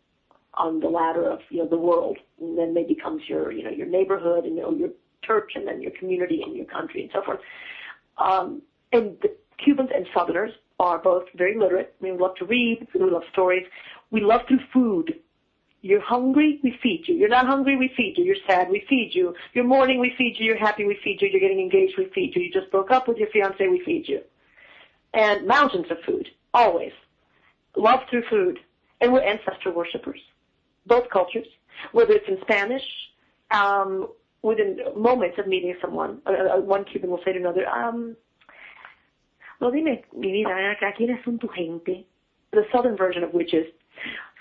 on 0.55 0.81
the 0.81 0.89
ladder 0.89 1.29
of, 1.29 1.39
you 1.49 1.59
know, 1.59 1.69
the 1.75 1.77
world. 1.77 2.17
And 2.41 2.57
then 2.57 2.73
they 2.73 2.83
becomes 2.83 3.21
your, 3.29 3.53
you 3.53 3.63
know, 3.63 3.69
your 3.69 3.87
neighborhood 3.87 4.43
and, 4.43 4.57
you 4.57 4.61
know, 4.61 4.71
your 4.71 4.89
church 5.23 5.53
and 5.55 5.65
then 5.65 5.81
your 5.81 5.93
community 5.97 6.41
and 6.45 6.53
your 6.53 6.65
country 6.65 7.03
and 7.03 7.11
so 7.13 7.23
forth. 7.23 7.39
Um, 8.17 8.61
and 8.91 9.15
the 9.21 9.33
Cubans 9.63 9.91
and 9.95 10.05
Southerners 10.13 10.51
are 10.77 10.97
both 10.97 11.23
very 11.37 11.57
literate. 11.57 11.95
We 12.01 12.11
love 12.11 12.35
to 12.41 12.45
read. 12.45 12.85
We 12.93 12.99
love 12.99 13.23
stories. 13.31 13.65
We 14.09 14.19
love 14.19 14.41
through 14.49 14.59
food. 14.73 15.21
You're 15.83 16.01
hungry, 16.01 16.59
we 16.63 16.77
feed 16.83 17.05
you. 17.07 17.15
You're 17.15 17.29
not 17.29 17.47
hungry, 17.47 17.77
we 17.77 17.91
feed 17.95 18.15
you. 18.17 18.25
You're 18.25 18.43
sad, 18.45 18.69
we 18.69 18.85
feed 18.89 19.11
you. 19.13 19.33
You're 19.53 19.63
mourning, 19.63 19.99
we 19.99 20.13
feed 20.17 20.35
you. 20.37 20.45
You're 20.45 20.57
happy, 20.57 20.85
we 20.85 20.99
feed 21.03 21.21
you. 21.21 21.29
You're 21.29 21.39
getting 21.39 21.61
engaged, 21.61 21.95
we 21.97 22.11
feed 22.13 22.35
you. 22.35 22.43
You 22.43 22.51
just 22.51 22.69
broke 22.71 22.91
up 22.91 23.07
with 23.07 23.17
your 23.17 23.29
fiance, 23.29 23.65
we 23.67 23.81
feed 23.83 24.07
you. 24.07 24.21
And 25.13 25.47
mountains 25.47 25.87
of 25.89 25.97
food, 26.05 26.27
always. 26.53 26.91
Love 27.75 28.01
through 28.09 28.23
food. 28.29 28.59
And 28.99 29.11
we're 29.13 29.23
ancestor 29.23 29.71
worshippers. 29.71 30.19
Both 30.85 31.09
cultures. 31.09 31.47
Whether 31.91 32.13
it's 32.13 32.27
in 32.27 32.37
Spanish, 32.41 32.83
um, 33.51 34.09
within 34.41 34.79
moments 34.95 35.37
of 35.39 35.47
meeting 35.47 35.75
someone, 35.81 36.21
uh, 36.25 36.57
uh 36.57 36.61
one 36.61 36.85
Cuban 36.85 37.09
will 37.09 37.21
say 37.23 37.33
to 37.33 37.39
another, 37.39 37.67
um, 37.67 38.15
no, 39.59 39.71
dime, 39.71 39.99
mi 40.15 40.31
vida, 40.31 40.49
acá, 40.49 40.93
¿quiénes 40.97 41.23
son 41.23 41.37
tu 41.39 41.47
gente? 41.55 42.05
The 42.51 42.65
southern 42.71 42.97
version 42.97 43.23
of 43.23 43.33
which 43.33 43.53
is, 43.53 43.67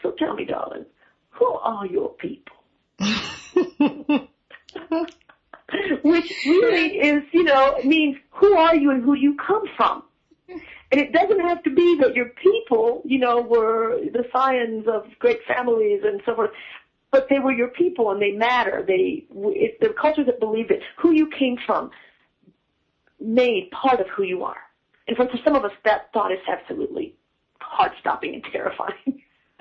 so 0.02 0.12
tell 0.12 0.34
me, 0.34 0.44
darling, 0.44 0.86
who 1.30 1.46
are 1.46 1.86
your 1.86 2.10
people? 2.14 2.56
which 6.02 6.32
really 6.46 6.98
is, 6.98 7.22
you 7.32 7.44
know, 7.44 7.78
means 7.84 8.16
who 8.30 8.56
are 8.56 8.74
you 8.74 8.90
and 8.90 9.04
who 9.04 9.14
do 9.14 9.20
you 9.20 9.36
come 9.36 9.64
from? 9.76 10.02
And 10.92 11.00
it 11.00 11.12
doesn't 11.12 11.40
have 11.40 11.62
to 11.62 11.70
be 11.70 11.98
that 12.00 12.14
your 12.14 12.30
people, 12.30 13.02
you 13.04 13.18
know, 13.18 13.40
were 13.40 14.00
the 14.12 14.24
scions 14.32 14.86
of 14.88 15.06
great 15.20 15.38
families 15.46 16.02
and 16.04 16.20
so 16.26 16.34
forth, 16.34 16.50
but 17.12 17.28
they 17.28 17.38
were 17.38 17.52
your 17.52 17.68
people 17.68 18.10
and 18.10 18.20
they 18.20 18.32
matter. 18.32 18.84
They, 18.86 19.24
it's 19.30 19.78
the 19.80 19.94
culture 20.00 20.24
that 20.24 20.40
believed 20.40 20.72
it. 20.72 20.82
Who 20.98 21.12
you 21.12 21.30
came 21.30 21.58
from 21.64 21.90
made 23.20 23.70
part 23.70 24.00
of 24.00 24.08
who 24.08 24.24
you 24.24 24.42
are. 24.44 24.56
And 25.06 25.16
for, 25.16 25.28
for 25.28 25.38
some 25.44 25.54
of 25.54 25.64
us, 25.64 25.72
that 25.84 26.12
thought 26.12 26.32
is 26.32 26.38
absolutely 26.48 27.14
heart-stopping 27.60 28.34
and 28.34 28.44
terrifying. 28.52 29.22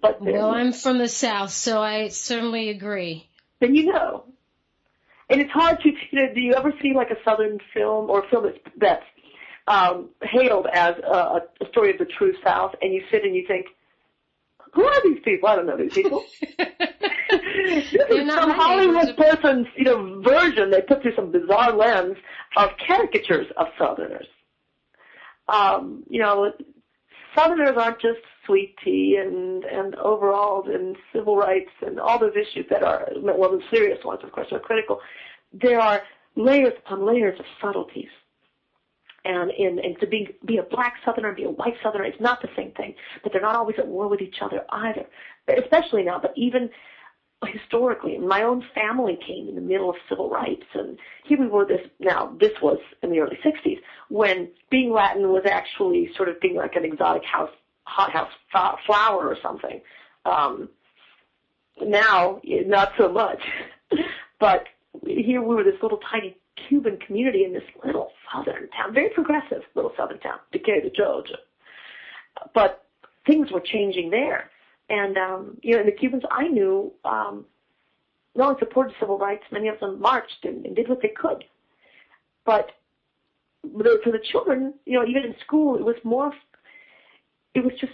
but 0.00 0.20
well, 0.20 0.50
I'm 0.50 0.72
from 0.72 0.98
the 0.98 1.08
South, 1.08 1.50
so 1.50 1.82
I 1.82 2.08
certainly 2.08 2.70
agree. 2.70 3.28
Then 3.60 3.74
you 3.74 3.92
know. 3.92 4.24
And 5.28 5.40
it's 5.40 5.50
hard 5.50 5.80
to, 5.80 5.88
you 5.88 5.96
know, 6.12 6.34
do 6.34 6.40
you 6.40 6.54
ever 6.54 6.72
see 6.82 6.92
like 6.92 7.10
a 7.10 7.16
Southern 7.24 7.58
film 7.72 8.10
or 8.10 8.24
a 8.24 8.28
film 8.28 8.44
that's, 8.44 8.58
that's 8.76 9.04
um, 9.66 10.10
hailed 10.22 10.66
as 10.72 10.96
a, 10.98 11.42
a 11.60 11.68
story 11.70 11.90
of 11.90 11.98
the 11.98 12.04
true 12.04 12.34
South, 12.44 12.74
and 12.82 12.92
you 12.92 13.02
sit 13.10 13.24
and 13.24 13.34
you 13.34 13.46
think, 13.46 13.66
who 14.72 14.84
are 14.84 15.02
these 15.02 15.20
people? 15.22 15.48
I 15.48 15.56
don't 15.56 15.66
know 15.66 15.76
these 15.76 15.92
people. 15.92 16.24
this 16.58 17.92
is 17.92 18.32
some 18.32 18.50
Hollywood 18.50 19.16
person's, 19.16 19.66
you 19.76 19.84
know, 19.84 20.20
version. 20.22 20.70
They 20.70 20.80
put 20.80 21.02
through 21.02 21.14
some 21.14 21.30
bizarre 21.30 21.72
lens 21.72 22.16
of 22.56 22.70
caricatures 22.86 23.46
of 23.56 23.66
Southerners. 23.78 24.26
Um, 25.48 26.04
you 26.08 26.20
know, 26.20 26.52
Southerners 27.34 27.76
aren't 27.76 28.00
just 28.00 28.20
sweet 28.46 28.76
tea 28.82 29.18
and 29.22 29.64
and 29.64 29.94
overalls 29.96 30.66
and 30.68 30.96
civil 31.12 31.36
rights 31.36 31.70
and 31.86 32.00
all 32.00 32.18
those 32.18 32.34
issues 32.34 32.66
that 32.70 32.82
are 32.82 33.08
well 33.16 33.50
the 33.50 33.62
serious 33.70 34.02
ones, 34.04 34.20
of 34.24 34.32
course, 34.32 34.48
are 34.52 34.58
critical. 34.58 35.00
There 35.52 35.80
are 35.80 36.02
layers 36.34 36.72
upon 36.78 37.06
layers 37.06 37.38
of 37.38 37.44
subtleties 37.60 38.08
and 39.24 39.50
in 39.52 39.78
and 39.78 39.98
to 40.00 40.06
be 40.06 40.28
be 40.44 40.56
a 40.58 40.62
black 40.62 40.94
southerner 41.04 41.28
and 41.28 41.36
be 41.36 41.44
a 41.44 41.50
white 41.50 41.74
southerner 41.82 42.04
it's 42.04 42.20
not 42.20 42.42
the 42.42 42.48
same 42.56 42.72
thing 42.72 42.94
but 43.22 43.32
they're 43.32 43.42
not 43.42 43.54
always 43.54 43.76
at 43.78 43.86
war 43.86 44.08
with 44.08 44.20
each 44.20 44.36
other 44.40 44.64
either. 44.70 45.06
Especially 45.48 46.02
now 46.02 46.18
but 46.18 46.32
even 46.36 46.70
historically 47.46 48.18
my 48.18 48.42
own 48.42 48.64
family 48.74 49.18
came 49.26 49.48
in 49.48 49.54
the 49.54 49.60
middle 49.60 49.90
of 49.90 49.96
civil 50.08 50.30
rights 50.30 50.64
and 50.74 50.98
here 51.24 51.40
we 51.40 51.48
were 51.48 51.64
this 51.64 51.80
now 51.98 52.34
this 52.40 52.52
was 52.62 52.78
in 53.02 53.10
the 53.10 53.18
early 53.18 53.38
60s 53.44 53.78
when 54.08 54.48
being 54.70 54.92
latin 54.92 55.28
was 55.30 55.42
actually 55.46 56.10
sort 56.16 56.28
of 56.28 56.40
being 56.40 56.54
like 56.54 56.76
an 56.76 56.84
exotic 56.84 57.24
house 57.24 57.50
hothouse 57.84 58.30
flower 58.86 59.28
or 59.28 59.36
something. 59.42 59.80
Um 60.24 60.68
now 61.80 62.40
not 62.44 62.92
so 62.96 63.08
much 63.10 63.40
but 64.40 64.64
here 65.06 65.42
we 65.42 65.54
were 65.54 65.64
this 65.64 65.80
little 65.82 66.00
tiny 66.10 66.36
Cuban 66.68 66.98
community 66.98 67.44
in 67.44 67.52
this 67.52 67.62
little 67.84 68.10
southern 68.32 68.68
town, 68.70 68.92
very 68.92 69.10
progressive 69.10 69.62
little 69.74 69.92
southern 69.96 70.18
town, 70.20 70.38
Decatur, 70.52 70.90
Georgia. 70.94 71.38
But 72.54 72.84
things 73.26 73.50
were 73.50 73.60
changing 73.60 74.10
there. 74.10 74.50
And, 74.88 75.16
um, 75.16 75.58
you 75.62 75.74
know, 75.74 75.80
and 75.80 75.88
the 75.88 75.92
Cubans 75.92 76.24
I 76.30 76.48
knew, 76.48 76.92
um, 77.04 77.46
not 78.34 78.48
only 78.48 78.58
supported 78.58 78.94
civil 78.98 79.18
rights, 79.18 79.44
many 79.50 79.68
of 79.68 79.78
them 79.80 80.00
marched 80.00 80.44
and, 80.44 80.64
and 80.66 80.74
did 80.76 80.88
what 80.88 81.00
they 81.02 81.08
could. 81.08 81.44
But 82.44 82.70
for 83.62 84.10
the 84.10 84.20
children, 84.30 84.74
you 84.86 84.98
know, 84.98 85.06
even 85.06 85.24
in 85.24 85.34
school, 85.44 85.76
it 85.76 85.84
was 85.84 85.96
more, 86.04 86.32
it 87.54 87.64
was 87.64 87.72
just 87.80 87.92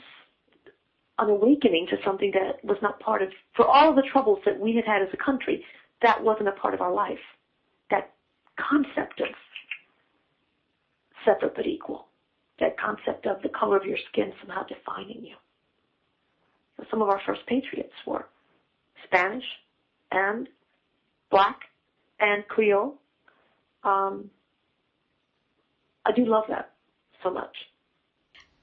an 1.18 1.28
awakening 1.28 1.86
to 1.90 1.96
something 2.04 2.32
that 2.32 2.64
was 2.64 2.78
not 2.80 3.00
part 3.00 3.22
of, 3.22 3.30
for 3.54 3.66
all 3.66 3.94
the 3.94 4.02
troubles 4.10 4.38
that 4.46 4.58
we 4.58 4.74
had 4.74 4.84
had 4.84 5.02
as 5.02 5.08
a 5.12 5.16
country, 5.16 5.64
that 6.00 6.22
wasn't 6.22 6.48
a 6.48 6.52
part 6.52 6.74
of 6.74 6.80
our 6.80 6.92
life. 6.92 7.18
Concept 8.58 9.20
of 9.20 9.28
separate 11.24 11.54
but 11.54 11.66
equal. 11.66 12.06
That 12.60 12.78
concept 12.78 13.26
of 13.26 13.40
the 13.42 13.48
color 13.48 13.76
of 13.76 13.84
your 13.84 13.98
skin 14.10 14.32
somehow 14.40 14.64
defining 14.64 15.24
you. 15.24 15.36
Some 16.90 17.02
of 17.02 17.08
our 17.08 17.20
first 17.26 17.46
patriots 17.46 17.92
were 18.06 18.26
Spanish 19.04 19.44
and 20.10 20.48
black 21.30 21.60
and 22.20 22.46
Creole. 22.48 22.94
Um, 23.84 24.30
I 26.04 26.12
do 26.12 26.24
love 26.24 26.44
that 26.48 26.72
so 27.22 27.30
much. 27.30 27.54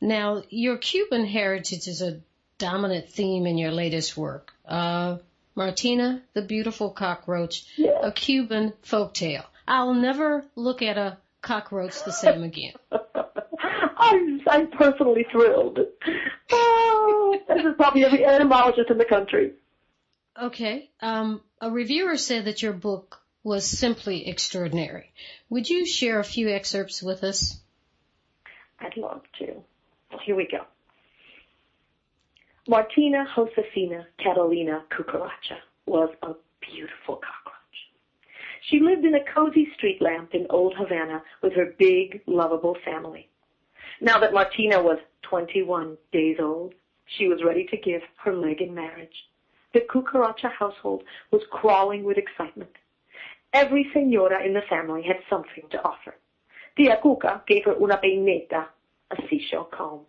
Now, 0.01 0.43
your 0.49 0.77
Cuban 0.77 1.25
heritage 1.25 1.87
is 1.87 2.01
a 2.01 2.19
dominant 2.57 3.09
theme 3.09 3.45
in 3.45 3.57
your 3.57 3.71
latest 3.71 4.17
work. 4.17 4.53
Uh, 4.67 5.17
Martina, 5.55 6.21
the 6.33 6.41
Beautiful 6.41 6.91
Cockroach, 6.91 7.65
yes. 7.77 7.97
a 8.03 8.11
Cuban 8.11 8.73
folktale. 8.83 9.45
I'll 9.67 9.93
never 9.93 10.45
look 10.55 10.81
at 10.81 10.97
a 10.97 11.17
cockroach 11.41 12.03
the 12.03 12.11
same 12.11 12.43
again. 12.43 12.73
I'm, 13.97 14.41
I'm 14.47 14.71
personally 14.71 15.25
thrilled. 15.31 15.79
Oh, 16.51 17.39
this 17.47 17.65
is 17.65 17.73
probably 17.75 18.05
every 18.05 18.25
entomologist 18.25 18.89
in 18.89 18.97
the 18.97 19.05
country. 19.05 19.53
Okay. 20.41 20.89
Um, 21.01 21.41
a 21.61 21.71
reviewer 21.71 22.17
said 22.17 22.45
that 22.45 22.61
your 22.61 22.73
book 22.73 23.21
was 23.43 23.65
simply 23.65 24.27
extraordinary. 24.27 25.11
Would 25.49 25.69
you 25.69 25.85
share 25.85 26.19
a 26.19 26.23
few 26.23 26.49
excerpts 26.49 27.01
with 27.01 27.23
us? 27.23 27.59
I'd 28.79 28.97
love 28.97 29.21
to. 29.39 29.45
Well, 30.11 30.19
here 30.25 30.35
we 30.35 30.47
go. 30.47 30.65
Martina 32.67 33.25
Josefina 33.35 34.07
Catalina 34.17 34.83
Cucaracha 34.89 35.59
was 35.85 36.09
a 36.23 36.33
beautiful 36.59 37.17
cockroach. 37.17 37.44
She 38.69 38.79
lived 38.79 39.05
in 39.05 39.13
a 39.13 39.23
cozy 39.33 39.69
street 39.75 40.01
lamp 40.01 40.33
in 40.33 40.47
old 40.49 40.75
Havana 40.75 41.21
with 41.43 41.53
her 41.53 41.75
big, 41.77 42.21
lovable 42.25 42.75
family. 42.83 43.29
Now 44.01 44.19
that 44.19 44.33
Martina 44.33 44.81
was 44.81 44.97
21 45.23 45.97
days 46.11 46.37
old, 46.39 46.73
she 47.05 47.27
was 47.27 47.43
ready 47.43 47.65
to 47.65 47.77
give 47.77 48.01
her 48.23 48.33
leg 48.33 48.61
in 48.61 48.73
marriage. 48.73 49.29
The 49.73 49.81
Cucaracha 49.81 50.51
household 50.51 51.03
was 51.31 51.43
crawling 51.51 52.03
with 52.03 52.17
excitement. 52.17 52.71
Every 53.53 53.89
senora 53.93 54.43
in 54.43 54.53
the 54.53 54.63
family 54.63 55.03
had 55.03 55.17
something 55.29 55.65
to 55.69 55.83
offer. 55.83 56.15
Tia 56.75 56.99
Cuca 57.03 57.45
gave 57.47 57.65
her 57.65 57.75
una 57.75 57.97
peineta, 58.03 58.67
a 59.11 59.15
seashell 59.29 59.65
comb. 59.65 60.01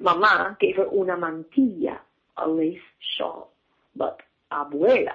Mama 0.00 0.56
gave 0.60 0.76
her 0.76 0.88
una 0.92 1.16
mantilla, 1.16 2.00
a 2.36 2.48
lace 2.48 2.78
shawl. 3.16 3.52
But 3.94 4.22
Abuela, 4.50 5.14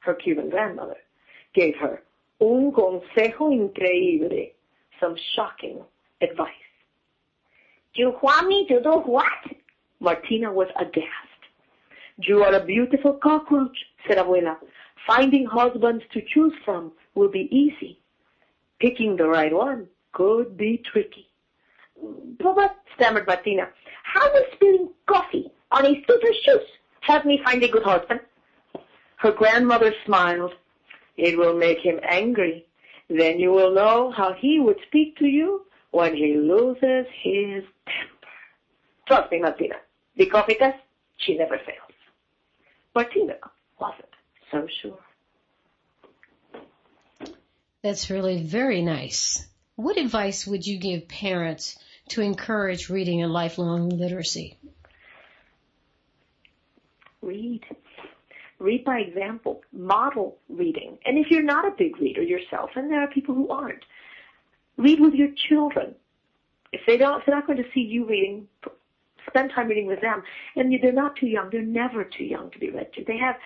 her 0.00 0.14
Cuban 0.14 0.48
grandmother, 0.48 0.96
gave 1.52 1.76
her 1.76 2.02
un 2.42 2.72
consejo 2.72 3.52
increíble, 3.52 4.52
some 5.00 5.14
shocking 5.34 5.78
advice. 6.20 6.48
You 7.94 8.16
want 8.22 8.48
me 8.48 8.66
to 8.68 8.82
do 8.82 8.90
what? 9.04 9.26
Martina 10.00 10.52
was 10.52 10.68
aghast. 10.76 11.40
You 12.16 12.42
are 12.42 12.54
a 12.54 12.64
beautiful 12.64 13.14
cockroach, 13.14 13.76
said 14.06 14.18
Abuela. 14.18 14.56
Finding 15.06 15.46
husbands 15.46 16.04
to 16.12 16.20
choose 16.34 16.52
from 16.64 16.92
will 17.14 17.30
be 17.30 17.48
easy. 17.50 18.00
Picking 18.80 19.16
the 19.16 19.28
right 19.28 19.52
one 19.52 19.86
could 20.12 20.56
be 20.56 20.82
tricky. 20.90 21.28
But, 22.38 22.76
stammered 22.96 23.26
Martina, 23.26 23.68
how 24.02 24.32
will 24.32 24.44
spilling 24.54 24.88
coffee 25.06 25.50
on 25.70 25.86
a 25.86 26.04
suitor's 26.06 26.36
shoes 26.44 26.68
help 27.00 27.24
me 27.24 27.40
find 27.44 27.62
a 27.62 27.68
good 27.68 27.84
husband? 27.84 28.20
Her 29.16 29.32
grandmother 29.32 29.94
smiled. 30.04 30.54
It 31.16 31.38
will 31.38 31.56
make 31.56 31.78
him 31.78 32.00
angry. 32.02 32.66
Then 33.08 33.38
you 33.38 33.50
will 33.50 33.72
know 33.72 34.10
how 34.10 34.32
he 34.32 34.58
would 34.60 34.78
speak 34.86 35.16
to 35.18 35.26
you 35.26 35.66
when 35.90 36.16
he 36.16 36.36
loses 36.36 37.06
his 37.22 37.64
temper. 37.86 38.32
Trust 39.06 39.30
me, 39.30 39.40
Martina. 39.40 39.76
The 40.16 40.26
coffee 40.26 40.54
test, 40.54 40.78
she 41.18 41.36
never 41.36 41.58
fails. 41.58 41.78
Martina 42.94 43.34
wasn't 43.78 44.08
so 44.50 44.66
sure. 44.80 44.98
That's 47.82 48.10
really 48.10 48.42
very 48.42 48.82
nice. 48.82 49.46
What 49.76 49.96
advice 49.96 50.46
would 50.46 50.66
you 50.66 50.78
give 50.78 51.08
parents 51.08 51.78
to 52.10 52.20
encourage 52.20 52.88
reading 52.88 53.22
and 53.22 53.32
lifelong 53.32 53.88
literacy? 53.88 54.56
Read. 57.20 57.64
Read 58.62 58.84
by 58.84 59.00
example. 59.00 59.62
Model 59.72 60.38
reading. 60.48 60.98
And 61.04 61.18
if 61.18 61.30
you're 61.30 61.42
not 61.42 61.66
a 61.66 61.72
big 61.76 62.00
reader 62.00 62.22
yourself, 62.22 62.70
and 62.76 62.90
there 62.90 63.00
are 63.00 63.08
people 63.08 63.34
who 63.34 63.48
aren't, 63.48 63.84
read 64.76 65.00
with 65.00 65.14
your 65.14 65.28
children. 65.48 65.94
If 66.72 66.80
they 66.86 66.96
don't, 66.96 67.20
if 67.20 67.26
they're 67.26 67.34
not 67.34 67.46
going 67.46 67.62
to 67.62 67.68
see 67.74 67.80
you 67.80 68.06
reading, 68.06 68.48
spend 69.26 69.50
time 69.54 69.68
reading 69.68 69.86
with 69.86 70.00
them. 70.00 70.22
And 70.56 70.72
they're 70.82 70.92
not 70.92 71.16
too 71.16 71.26
young. 71.26 71.50
They're 71.50 71.62
never 71.62 72.04
too 72.04 72.24
young 72.24 72.50
to 72.50 72.58
be 72.58 72.70
read 72.70 72.92
to. 72.94 73.04
They 73.04 73.18
have, 73.18 73.36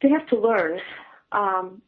they 0.00 0.08
have 0.10 0.26
to 0.28 0.38
learn 0.38 0.80
um, 1.32 1.82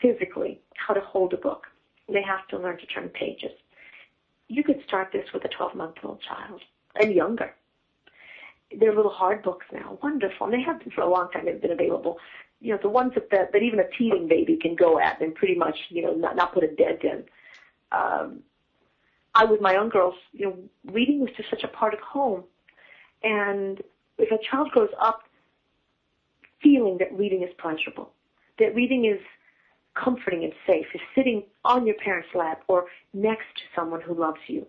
physically 0.00 0.60
how 0.74 0.94
to 0.94 1.00
hold 1.00 1.32
a 1.32 1.38
book. 1.38 1.66
They 2.08 2.22
have 2.22 2.46
to 2.48 2.58
learn 2.58 2.78
to 2.78 2.86
turn 2.86 3.08
pages 3.08 3.52
you 4.50 4.64
could 4.64 4.82
start 4.86 5.10
this 5.12 5.32
with 5.32 5.44
a 5.44 5.48
12 5.48 5.74
month 5.76 5.94
old 6.02 6.20
child 6.20 6.60
and 6.96 7.14
younger. 7.14 7.54
They're 8.78 8.94
little 8.94 9.10
hard 9.10 9.42
books 9.42 9.66
now, 9.72 9.98
wonderful, 10.02 10.46
and 10.46 10.54
they 10.54 10.62
have 10.62 10.78
been 10.78 10.90
for 10.90 11.00
a 11.00 11.10
long 11.10 11.30
time. 11.30 11.46
They've 11.46 11.60
been 11.60 11.72
available. 11.72 12.18
You 12.60 12.72
know, 12.72 12.78
the 12.80 12.88
ones 12.88 13.12
that 13.14 13.30
that, 13.30 13.52
that 13.52 13.62
even 13.62 13.80
a 13.80 13.88
teething 13.98 14.28
baby 14.28 14.56
can 14.56 14.76
go 14.76 15.00
at 15.00 15.20
and 15.20 15.34
pretty 15.34 15.54
much, 15.54 15.76
you 15.88 16.02
know, 16.02 16.14
not 16.14 16.36
not 16.36 16.54
put 16.54 16.62
a 16.62 16.68
dent 16.68 17.02
in. 17.02 17.24
Um, 17.92 18.40
I, 19.34 19.44
with 19.44 19.60
my 19.60 19.76
own 19.76 19.88
girls, 19.88 20.14
you 20.32 20.46
know, 20.46 20.56
reading 20.92 21.20
was 21.20 21.30
just 21.36 21.50
such 21.50 21.64
a 21.64 21.68
part 21.68 21.94
of 21.94 22.00
home, 22.00 22.44
and 23.22 23.82
if 24.18 24.30
a 24.30 24.38
child 24.50 24.70
grows 24.70 24.90
up 25.00 25.22
feeling 26.62 26.98
that 26.98 27.12
reading 27.16 27.42
is 27.42 27.50
pleasurable, 27.58 28.12
that 28.58 28.74
reading 28.74 29.06
is 29.06 29.20
comforting 29.94 30.44
and 30.44 30.52
safe 30.66 30.86
is 30.94 31.00
sitting 31.14 31.42
on 31.64 31.86
your 31.86 31.96
parent's 31.96 32.28
lap 32.34 32.62
or 32.68 32.86
next 33.12 33.46
to 33.56 33.62
someone 33.74 34.00
who 34.00 34.14
loves 34.14 34.40
you 34.46 34.66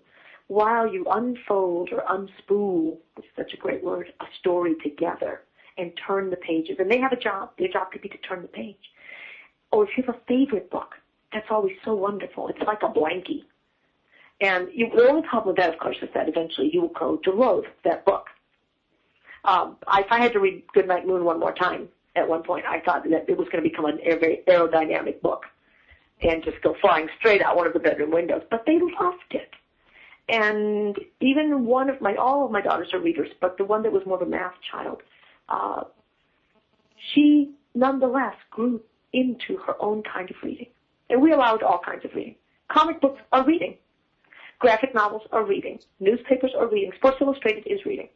while 0.51 0.85
you 0.85 1.05
unfold 1.09 1.89
or 1.93 2.03
unspool, 2.09 2.97
which 3.15 3.25
is 3.25 3.31
such 3.37 3.53
a 3.53 3.57
great 3.57 3.81
word, 3.81 4.11
a 4.19 4.25
story 4.37 4.75
together 4.83 5.43
and 5.77 5.93
turn 6.05 6.29
the 6.29 6.35
pages. 6.35 6.75
And 6.77 6.91
they 6.91 6.99
have 6.99 7.13
a 7.13 7.15
job. 7.15 7.51
Their 7.57 7.69
job 7.69 7.89
could 7.89 8.01
be 8.01 8.09
to 8.09 8.17
turn 8.17 8.41
the 8.41 8.49
page. 8.49 8.91
Or 9.71 9.85
if 9.85 9.91
you 9.95 10.03
have 10.03 10.15
a 10.15 10.19
favorite 10.27 10.69
book, 10.69 10.95
that's 11.31 11.47
always 11.49 11.77
so 11.85 11.95
wonderful. 11.95 12.49
It's 12.49 12.59
like 12.67 12.83
a 12.83 12.89
blankie. 12.89 13.45
And 14.41 14.67
you, 14.73 14.89
the 14.93 15.07
only 15.07 15.25
problem 15.25 15.55
with 15.55 15.63
that, 15.63 15.73
of 15.73 15.79
course, 15.79 15.95
is 16.01 16.09
that 16.13 16.27
eventually 16.27 16.69
you 16.73 16.81
will 16.81 16.89
grow 16.89 17.15
to 17.23 17.31
loathe 17.31 17.63
that 17.85 18.03
book. 18.03 18.25
Um, 19.45 19.77
if 19.93 20.11
I 20.11 20.19
had 20.19 20.33
to 20.33 20.41
read 20.41 20.63
Goodnight 20.73 21.07
Moon 21.07 21.23
one 21.23 21.39
more 21.39 21.53
time, 21.53 21.87
at 22.17 22.27
one 22.27 22.43
point. 22.43 22.65
I 22.65 22.81
thought 22.81 23.09
that 23.09 23.29
it 23.29 23.37
was 23.37 23.47
going 23.47 23.63
to 23.63 23.69
become 23.69 23.85
a 23.85 24.15
very 24.15 24.41
aerodynamic 24.49 25.21
book 25.21 25.45
and 26.21 26.43
just 26.43 26.61
go 26.61 26.75
flying 26.81 27.07
straight 27.17 27.41
out 27.41 27.55
one 27.55 27.67
of 27.67 27.71
the 27.71 27.79
bedroom 27.79 28.11
windows. 28.11 28.41
But 28.51 28.65
they 28.65 28.79
loved 28.99 29.31
it. 29.31 29.49
And 30.31 30.97
even 31.19 31.65
one 31.65 31.89
of 31.89 31.99
my, 31.99 32.15
all 32.15 32.45
of 32.45 32.51
my 32.51 32.61
daughters 32.61 32.93
are 32.93 32.99
readers, 32.99 33.27
but 33.41 33.57
the 33.57 33.65
one 33.65 33.83
that 33.83 33.91
was 33.91 34.05
more 34.05 34.15
of 34.15 34.25
a 34.25 34.29
math 34.29 34.53
child, 34.71 35.01
uh, 35.49 35.83
she 37.13 37.51
nonetheless 37.75 38.35
grew 38.49 38.81
into 39.11 39.57
her 39.57 39.75
own 39.81 40.03
kind 40.03 40.29
of 40.29 40.37
reading. 40.41 40.67
And 41.09 41.21
we 41.21 41.33
allowed 41.33 41.63
all 41.63 41.81
kinds 41.85 42.05
of 42.05 42.15
reading. 42.15 42.35
Comic 42.69 43.01
books 43.01 43.21
are 43.33 43.43
reading. 43.43 43.75
Graphic 44.59 44.95
novels 44.95 45.23
are 45.33 45.43
reading. 45.43 45.79
Newspapers 45.99 46.51
are 46.57 46.67
reading. 46.67 46.91
Sports 46.95 47.17
Illustrated 47.19 47.67
is 47.67 47.85
reading. 47.85 48.07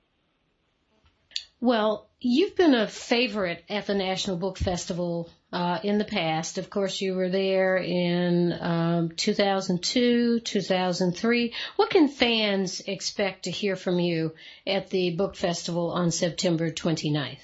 Well, 1.60 2.08
you've 2.22 2.56
been 2.56 2.76
a 2.76 2.88
favorite 2.88 3.66
at 3.68 3.88
the 3.88 3.96
National 3.96 4.38
Book 4.38 4.58
Festival 4.58 5.30
uh, 5.56 5.80
in 5.84 5.98
the 5.98 6.06
past. 6.06 6.58
Of 6.58 6.70
course, 6.70 7.00
you 7.00 7.16
were 7.16 7.30
there 7.30 7.78
in 7.78 8.54
um, 8.60 9.10
2002, 9.16 10.42
2003. 10.42 11.54
What 11.78 11.90
can 11.90 12.10
fans 12.10 12.82
expect 12.82 13.44
to 13.44 13.52
hear 13.52 13.78
from 13.78 13.98
you 13.98 14.34
at 14.68 14.90
the 14.90 15.12
book 15.12 15.38
festival 15.38 15.92
on 15.92 16.12
September 16.12 16.72
29th? 16.72 17.40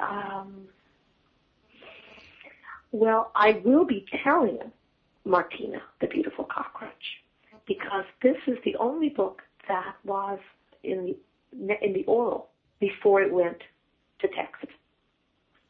Um, 0.00 0.66
well, 2.90 3.30
I 3.36 3.62
will 3.64 3.84
be 3.84 4.04
telling 4.24 4.58
Martina, 5.24 5.82
the 6.00 6.08
beautiful 6.08 6.44
cockroach, 6.44 7.22
because 7.64 8.06
this 8.22 8.38
is 8.48 8.58
the 8.64 8.74
only 8.76 9.10
book 9.10 9.42
that 9.68 9.94
was 10.04 10.40
in 10.82 11.06
the 11.06 11.16
in 11.80 11.92
the 11.92 12.04
oral 12.06 12.48
before 12.80 13.22
it 13.22 13.32
went 13.32 13.58
to 14.18 14.28
text. 14.28 14.66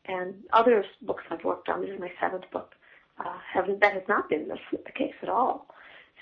And 0.08 0.34
other 0.52 0.84
books 1.02 1.24
I've 1.30 1.44
worked 1.44 1.68
on, 1.68 1.80
this 1.80 1.90
is 1.90 2.00
my 2.00 2.12
seventh 2.20 2.44
book, 2.52 2.74
uh, 3.18 3.38
haven't, 3.52 3.80
that 3.80 3.94
has 3.94 4.02
not 4.08 4.28
been 4.28 4.48
the, 4.48 4.56
the 4.72 4.92
case 4.92 5.14
at 5.22 5.28
all. 5.28 5.66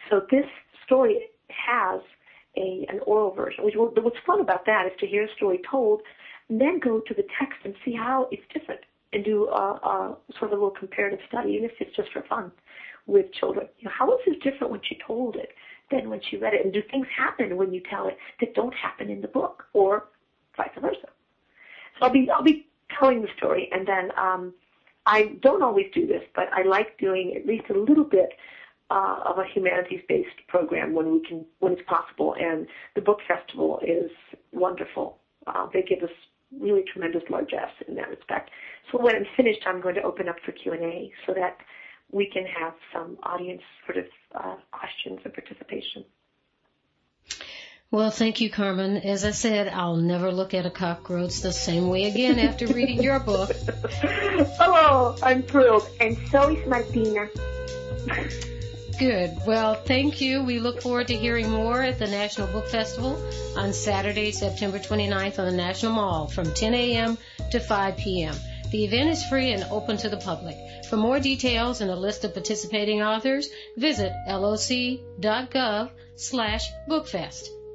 So 0.08 0.22
this 0.30 0.46
story 0.84 1.28
has 1.48 2.00
a, 2.56 2.86
an 2.88 3.00
oral 3.06 3.32
version. 3.32 3.64
Which, 3.64 3.74
what's 3.76 4.16
fun 4.26 4.40
about 4.40 4.64
that 4.66 4.86
is 4.86 4.92
to 5.00 5.06
hear 5.06 5.24
a 5.24 5.34
story 5.34 5.60
told, 5.70 6.02
and 6.48 6.60
then 6.60 6.78
go 6.78 7.00
to 7.00 7.14
the 7.14 7.24
text 7.38 7.58
and 7.64 7.74
see 7.84 7.92
how 7.92 8.28
it's 8.30 8.42
different, 8.52 8.80
and 9.12 9.24
do 9.24 9.48
a, 9.48 9.72
a 9.74 10.16
sort 10.38 10.52
of 10.52 10.58
a 10.58 10.62
little 10.62 10.70
comparative 10.70 11.20
study, 11.28 11.52
even 11.52 11.64
if 11.64 11.72
it's 11.80 11.96
just 11.96 12.12
for 12.12 12.22
fun, 12.22 12.50
with 13.06 13.32
children. 13.32 13.66
You 13.78 13.86
know, 13.86 13.92
how 13.96 14.12
is 14.14 14.20
this 14.26 14.36
different 14.42 14.70
when 14.70 14.80
she 14.82 14.98
told 15.06 15.36
it 15.36 15.50
than 15.90 16.08
when 16.08 16.20
she 16.30 16.36
read 16.36 16.54
it? 16.54 16.64
And 16.64 16.72
do 16.72 16.82
things 16.90 17.06
happen 17.16 17.56
when 17.56 17.72
you 17.72 17.82
tell 17.90 18.08
it 18.08 18.16
that 18.40 18.54
don't 18.54 18.74
happen 18.74 19.10
in 19.10 19.20
the 19.20 19.28
book, 19.28 19.64
or 19.72 20.08
vice 20.56 20.70
versa. 20.80 21.08
So 21.98 22.06
I'll 22.06 22.12
be 22.12 22.28
I'll 22.30 22.42
be 22.42 22.66
telling 22.98 23.22
the 23.22 23.28
story, 23.36 23.68
and 23.72 23.86
then 23.86 24.10
um, 24.16 24.54
I 25.06 25.36
don't 25.42 25.62
always 25.62 25.86
do 25.94 26.06
this, 26.06 26.22
but 26.34 26.48
I 26.52 26.62
like 26.62 26.98
doing 26.98 27.34
at 27.36 27.46
least 27.46 27.64
a 27.70 27.78
little 27.78 28.04
bit 28.04 28.30
uh, 28.90 29.20
of 29.26 29.38
a 29.38 29.44
humanities-based 29.52 30.46
program 30.48 30.94
when 30.94 31.12
we 31.12 31.26
can 31.26 31.44
when 31.60 31.72
it's 31.72 31.82
possible. 31.86 32.34
And 32.38 32.66
the 32.94 33.00
book 33.00 33.18
festival 33.26 33.80
is 33.86 34.10
wonderful. 34.52 35.18
Uh, 35.46 35.66
they 35.72 35.82
give 35.82 36.02
us 36.02 36.14
really 36.58 36.84
tremendous 36.92 37.22
largesse 37.28 37.74
in 37.88 37.94
that 37.96 38.08
respect. 38.08 38.50
So 38.90 39.00
when 39.00 39.16
I'm 39.16 39.26
finished, 39.36 39.60
I'm 39.66 39.80
going 39.80 39.94
to 39.96 40.02
open 40.02 40.28
up 40.28 40.36
for 40.44 40.52
Q&A 40.52 41.12
so 41.26 41.34
that 41.34 41.58
we 42.12 42.30
can 42.30 42.44
have 42.46 42.74
some 42.92 43.18
audience 43.24 43.62
sort 43.86 43.98
of 43.98 44.04
uh, 44.34 44.56
questions 44.70 45.20
and 45.24 45.34
participation. 45.34 46.04
Well, 47.90 48.10
thank 48.10 48.40
you, 48.40 48.50
Carmen. 48.50 48.96
As 48.96 49.24
I 49.24 49.30
said, 49.30 49.68
I'll 49.68 49.96
never 49.96 50.32
look 50.32 50.52
at 50.52 50.66
a 50.66 50.70
cockroach 50.70 51.40
the 51.40 51.52
same 51.52 51.88
way 51.88 52.04
again 52.04 52.40
after 52.40 52.66
reading 52.66 53.02
your 53.02 53.20
book. 53.20 53.50
oh, 54.60 55.16
I'm 55.22 55.42
thrilled. 55.42 55.88
And 56.00 56.18
so 56.28 56.50
is 56.50 56.66
Martina. 56.66 57.28
Good. 58.98 59.38
Well, 59.46 59.74
thank 59.74 60.20
you. 60.20 60.42
We 60.42 60.58
look 60.58 60.82
forward 60.82 61.08
to 61.08 61.16
hearing 61.16 61.50
more 61.50 61.82
at 61.82 61.98
the 61.98 62.06
National 62.06 62.46
Book 62.48 62.68
Festival 62.68 63.16
on 63.56 63.72
Saturday, 63.72 64.32
September 64.32 64.78
29th 64.78 65.38
on 65.38 65.46
the 65.46 65.56
National 65.56 65.92
Mall 65.92 66.26
from 66.26 66.52
10 66.52 66.74
a.m. 66.74 67.18
to 67.50 67.60
5 67.60 67.96
p.m. 67.96 68.34
The 68.70 68.84
event 68.84 69.10
is 69.10 69.24
free 69.24 69.52
and 69.52 69.64
open 69.70 69.96
to 69.98 70.08
the 70.08 70.16
public. 70.16 70.56
For 70.90 70.96
more 70.96 71.20
details 71.20 71.80
and 71.80 71.90
a 71.90 71.96
list 71.96 72.24
of 72.24 72.34
participating 72.34 73.02
authors, 73.02 73.48
visit 73.76 74.12
loc.gov 74.28 75.90
slash 76.16 76.68
bookfest. 76.88 77.48